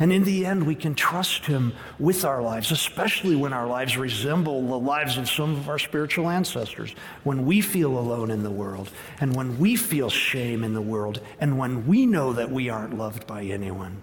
And 0.00 0.12
in 0.12 0.22
the 0.22 0.46
end, 0.46 0.64
we 0.64 0.76
can 0.76 0.94
trust 0.94 1.46
Him 1.46 1.72
with 1.98 2.24
our 2.24 2.40
lives, 2.40 2.70
especially 2.70 3.34
when 3.34 3.52
our 3.52 3.66
lives 3.66 3.96
resemble 3.96 4.64
the 4.66 4.78
lives 4.78 5.18
of 5.18 5.28
some 5.28 5.56
of 5.56 5.68
our 5.68 5.78
spiritual 5.78 6.28
ancestors. 6.28 6.94
When 7.24 7.44
we 7.44 7.60
feel 7.60 7.98
alone 7.98 8.30
in 8.30 8.44
the 8.44 8.50
world, 8.50 8.90
and 9.20 9.34
when 9.34 9.58
we 9.58 9.74
feel 9.74 10.08
shame 10.08 10.62
in 10.62 10.72
the 10.72 10.80
world, 10.80 11.20
and 11.40 11.58
when 11.58 11.88
we 11.88 12.06
know 12.06 12.32
that 12.32 12.52
we 12.52 12.68
aren't 12.68 12.96
loved 12.96 13.26
by 13.26 13.42
anyone, 13.42 14.02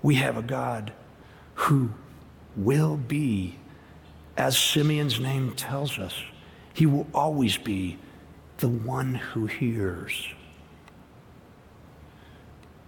we 0.00 0.14
have 0.14 0.38
a 0.38 0.42
God 0.42 0.92
who 1.54 1.90
will 2.56 2.96
be 2.96 3.58
as 4.38 4.56
Simeon's 4.56 5.18
name 5.18 5.52
tells 5.52 5.98
us, 5.98 6.14
he 6.72 6.86
will 6.86 7.08
always 7.12 7.58
be 7.58 7.98
the 8.58 8.68
one 8.68 9.14
who 9.14 9.46
hears. 9.46 10.28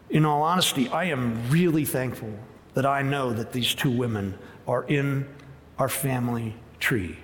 In 0.09 0.25
all 0.25 0.43
honesty, 0.43 0.89
I 0.89 1.05
am 1.07 1.51
really 1.51 1.85
thankful 1.85 2.33
that 2.75 2.87
I 2.87 3.03
know 3.03 3.33
that 3.33 3.53
these 3.53 3.75
two 3.75 3.91
women 3.91 4.39
are 4.67 4.85
in 4.85 5.27
our 5.77 5.89
family 5.89 6.55
tree. 6.79 7.19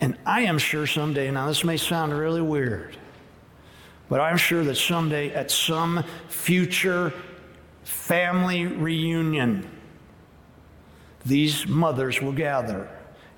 And 0.00 0.16
I 0.24 0.42
am 0.42 0.58
sure 0.58 0.86
someday, 0.86 1.30
now 1.32 1.48
this 1.48 1.64
may 1.64 1.76
sound 1.76 2.16
really 2.16 2.40
weird, 2.40 2.96
but 4.08 4.20
I'm 4.20 4.36
sure 4.36 4.62
that 4.64 4.76
someday 4.76 5.34
at 5.34 5.50
some 5.50 6.04
future 6.28 7.12
family 7.82 8.66
reunion, 8.66 9.68
these 11.24 11.66
mothers 11.66 12.20
will 12.20 12.32
gather 12.32 12.88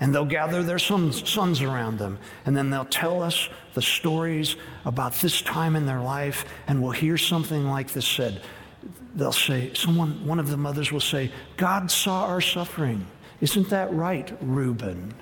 and 0.02 0.12
they'll 0.12 0.24
gather 0.24 0.64
their 0.64 0.80
sons, 0.80 1.30
sons, 1.30 1.62
around 1.62 1.96
them. 2.00 2.18
And 2.44 2.56
then 2.56 2.70
they'll 2.70 2.84
tell 2.84 3.22
us 3.22 3.48
the 3.74 3.82
stories 3.82 4.56
about 4.84 5.12
this 5.14 5.40
time 5.42 5.76
in 5.76 5.86
their 5.86 6.00
life, 6.00 6.44
and 6.66 6.82
we'll 6.82 6.90
hear 6.90 7.16
something 7.16 7.68
like 7.68 7.92
this 7.92 8.04
said. 8.04 8.42
They'll 9.14 9.30
say, 9.30 9.72
someone, 9.74 10.26
one 10.26 10.40
of 10.40 10.48
the 10.48 10.56
mothers 10.56 10.90
will 10.90 10.98
say, 10.98 11.30
God 11.56 11.88
saw 11.88 12.24
our 12.24 12.40
suffering. 12.40 13.06
Isn't 13.40 13.68
that 13.70 13.94
right, 13.94 14.36
Reuben? 14.40 15.14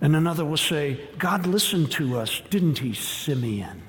And 0.00 0.16
another 0.16 0.44
will 0.44 0.56
say, 0.56 1.08
God 1.18 1.46
listened 1.46 1.92
to 1.92 2.18
us, 2.18 2.42
didn't 2.50 2.78
he, 2.80 2.94
Simeon? 2.94 3.80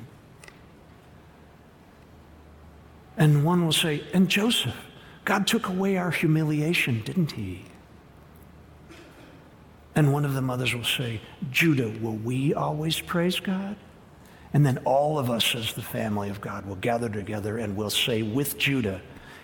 And 3.18 3.44
one 3.44 3.66
will 3.66 3.74
say, 3.74 4.04
and 4.14 4.30
Joseph. 4.30 4.76
God 5.26 5.48
took 5.48 5.68
away 5.68 5.98
our 5.98 6.12
humiliation, 6.12 7.02
didn't 7.02 7.32
he? 7.32 7.66
And 9.96 10.14
one 10.14 10.26
of 10.26 10.34
the 10.34 10.42
mothers 10.42 10.76
will 10.76 10.84
say, 10.84 11.22
Judah, 11.52 11.90
will 12.02 12.16
we 12.16 12.54
always 12.54 13.00
praise 13.00 13.40
God? 13.40 13.76
And 14.54 14.66
then 14.66 14.78
all 14.86 15.18
of 15.18 15.30
us 15.30 15.56
as 15.56 15.74
the 15.74 15.82
family 15.82 16.30
of 16.30 16.42
God 16.42 16.66
will 16.66 16.76
gather 16.76 17.10
together 17.10 17.58
and 17.58 17.76
will 17.76 17.90
say 17.90 18.22
with 18.22 18.58
Judah, 18.58 19.02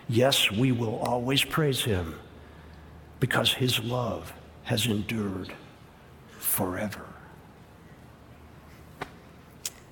yes, 0.08 0.52
we 0.52 0.72
will 0.72 1.00
always 1.00 1.44
praise 1.44 1.84
him 1.84 2.16
because 3.20 3.54
his 3.54 3.80
love 3.80 4.34
has 4.64 4.86
endured 4.86 5.52
forever. 6.30 7.06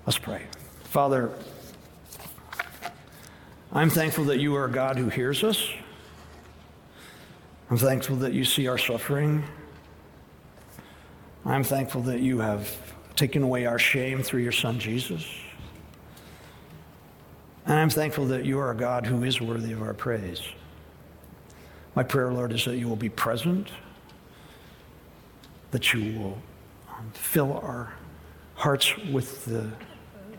Let's 0.06 0.19
pray. 0.19 0.45
Father, 0.84 1.32
I'm 3.71 3.91
thankful 3.91 4.25
that 4.25 4.39
you 4.39 4.55
are 4.55 4.65
a 4.65 4.71
God 4.71 4.97
who 4.97 5.10
hears 5.10 5.43
us. 5.43 5.69
I'm 7.69 7.77
thankful 7.77 8.15
that 8.17 8.34
you 8.34 8.43
see 8.43 8.67
our 8.67 8.79
suffering. 8.79 9.43
I'm 11.45 11.63
thankful 11.63 12.01
that 12.03 12.19
you 12.19 12.39
have 12.39 12.75
taken 13.15 13.43
away 13.43 13.67
our 13.67 13.77
shame 13.77 14.23
through 14.23 14.41
your 14.41 14.51
Son 14.51 14.79
Jesus. 14.79 15.23
And 17.65 17.75
I'm 17.75 17.91
thankful 17.91 18.25
that 18.27 18.43
you 18.43 18.58
are 18.58 18.72
a 18.72 18.76
God 18.76 19.05
who 19.05 19.24
is 19.24 19.39
worthy 19.39 19.72
of 19.72 19.84
our 19.84 19.93
praise. 19.93 20.41
My 21.93 22.01
prayer, 22.01 22.34
Lord, 22.34 22.51
is 22.51 22.65
that 22.65 22.78
you 22.78 22.88
will 22.88 22.95
be 22.95 23.09
present, 23.09 23.70
that 25.70 25.93
you 25.93 26.20
will 26.20 26.38
um, 26.89 27.11
fill 27.13 27.53
our 27.53 27.93
hearts 28.55 28.97
with 29.11 29.45
the 29.45 29.70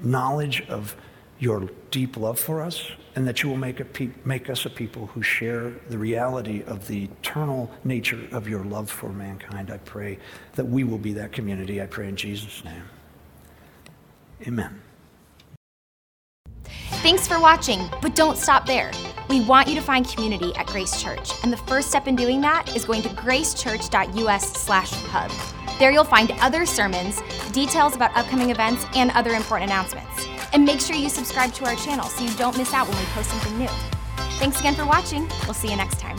knowledge 0.02 0.62
of 0.68 0.96
your 1.40 1.68
deep 1.90 2.16
love 2.16 2.38
for 2.38 2.62
us, 2.62 2.86
and 3.16 3.26
that 3.26 3.42
you 3.42 3.48
will 3.48 3.56
make, 3.56 3.92
pe- 3.92 4.10
make 4.24 4.48
us 4.48 4.64
a 4.66 4.70
people 4.70 5.06
who 5.06 5.22
share 5.22 5.72
the 5.88 5.98
reality 5.98 6.62
of 6.66 6.86
the 6.86 7.02
eternal 7.04 7.68
nature 7.82 8.28
of 8.30 8.46
your 8.46 8.62
love 8.62 8.88
for 8.88 9.08
mankind. 9.08 9.68
I 9.70 9.78
pray 9.78 10.18
that 10.54 10.66
we 10.66 10.84
will 10.84 10.98
be 10.98 11.12
that 11.14 11.32
community. 11.32 11.82
I 11.82 11.86
pray 11.86 12.08
in 12.08 12.14
Jesus' 12.14 12.62
name. 12.62 12.84
Amen. 14.46 14.80
Thanks 17.02 17.26
for 17.26 17.40
watching, 17.40 17.88
but 18.02 18.14
don't 18.14 18.36
stop 18.36 18.66
there. 18.66 18.92
We 19.28 19.40
want 19.40 19.66
you 19.68 19.74
to 19.76 19.80
find 19.80 20.06
community 20.06 20.54
at 20.56 20.66
Grace 20.66 21.02
Church, 21.02 21.32
and 21.42 21.50
the 21.52 21.56
first 21.56 21.88
step 21.88 22.06
in 22.06 22.14
doing 22.14 22.42
that 22.42 22.76
is 22.76 22.84
going 22.84 23.02
to 23.02 23.08
gracechurch.us/hub. 23.08 25.32
There 25.78 25.90
you'll 25.90 26.04
find 26.04 26.30
other 26.40 26.66
sermons, 26.66 27.22
details 27.52 27.96
about 27.96 28.14
upcoming 28.14 28.50
events, 28.50 28.84
and 28.94 29.10
other 29.12 29.30
important 29.30 29.70
announcements. 29.70 30.26
And 30.52 30.64
make 30.64 30.80
sure 30.80 30.96
you 30.96 31.08
subscribe 31.08 31.52
to 31.54 31.64
our 31.66 31.76
channel 31.76 32.06
so 32.06 32.24
you 32.24 32.34
don't 32.36 32.56
miss 32.56 32.74
out 32.74 32.88
when 32.88 32.98
we 32.98 33.04
post 33.06 33.30
something 33.30 33.58
new. 33.58 33.68
Thanks 34.38 34.60
again 34.60 34.74
for 34.74 34.84
watching. 34.84 35.28
We'll 35.44 35.54
see 35.54 35.70
you 35.70 35.76
next 35.76 36.00
time. 36.00 36.18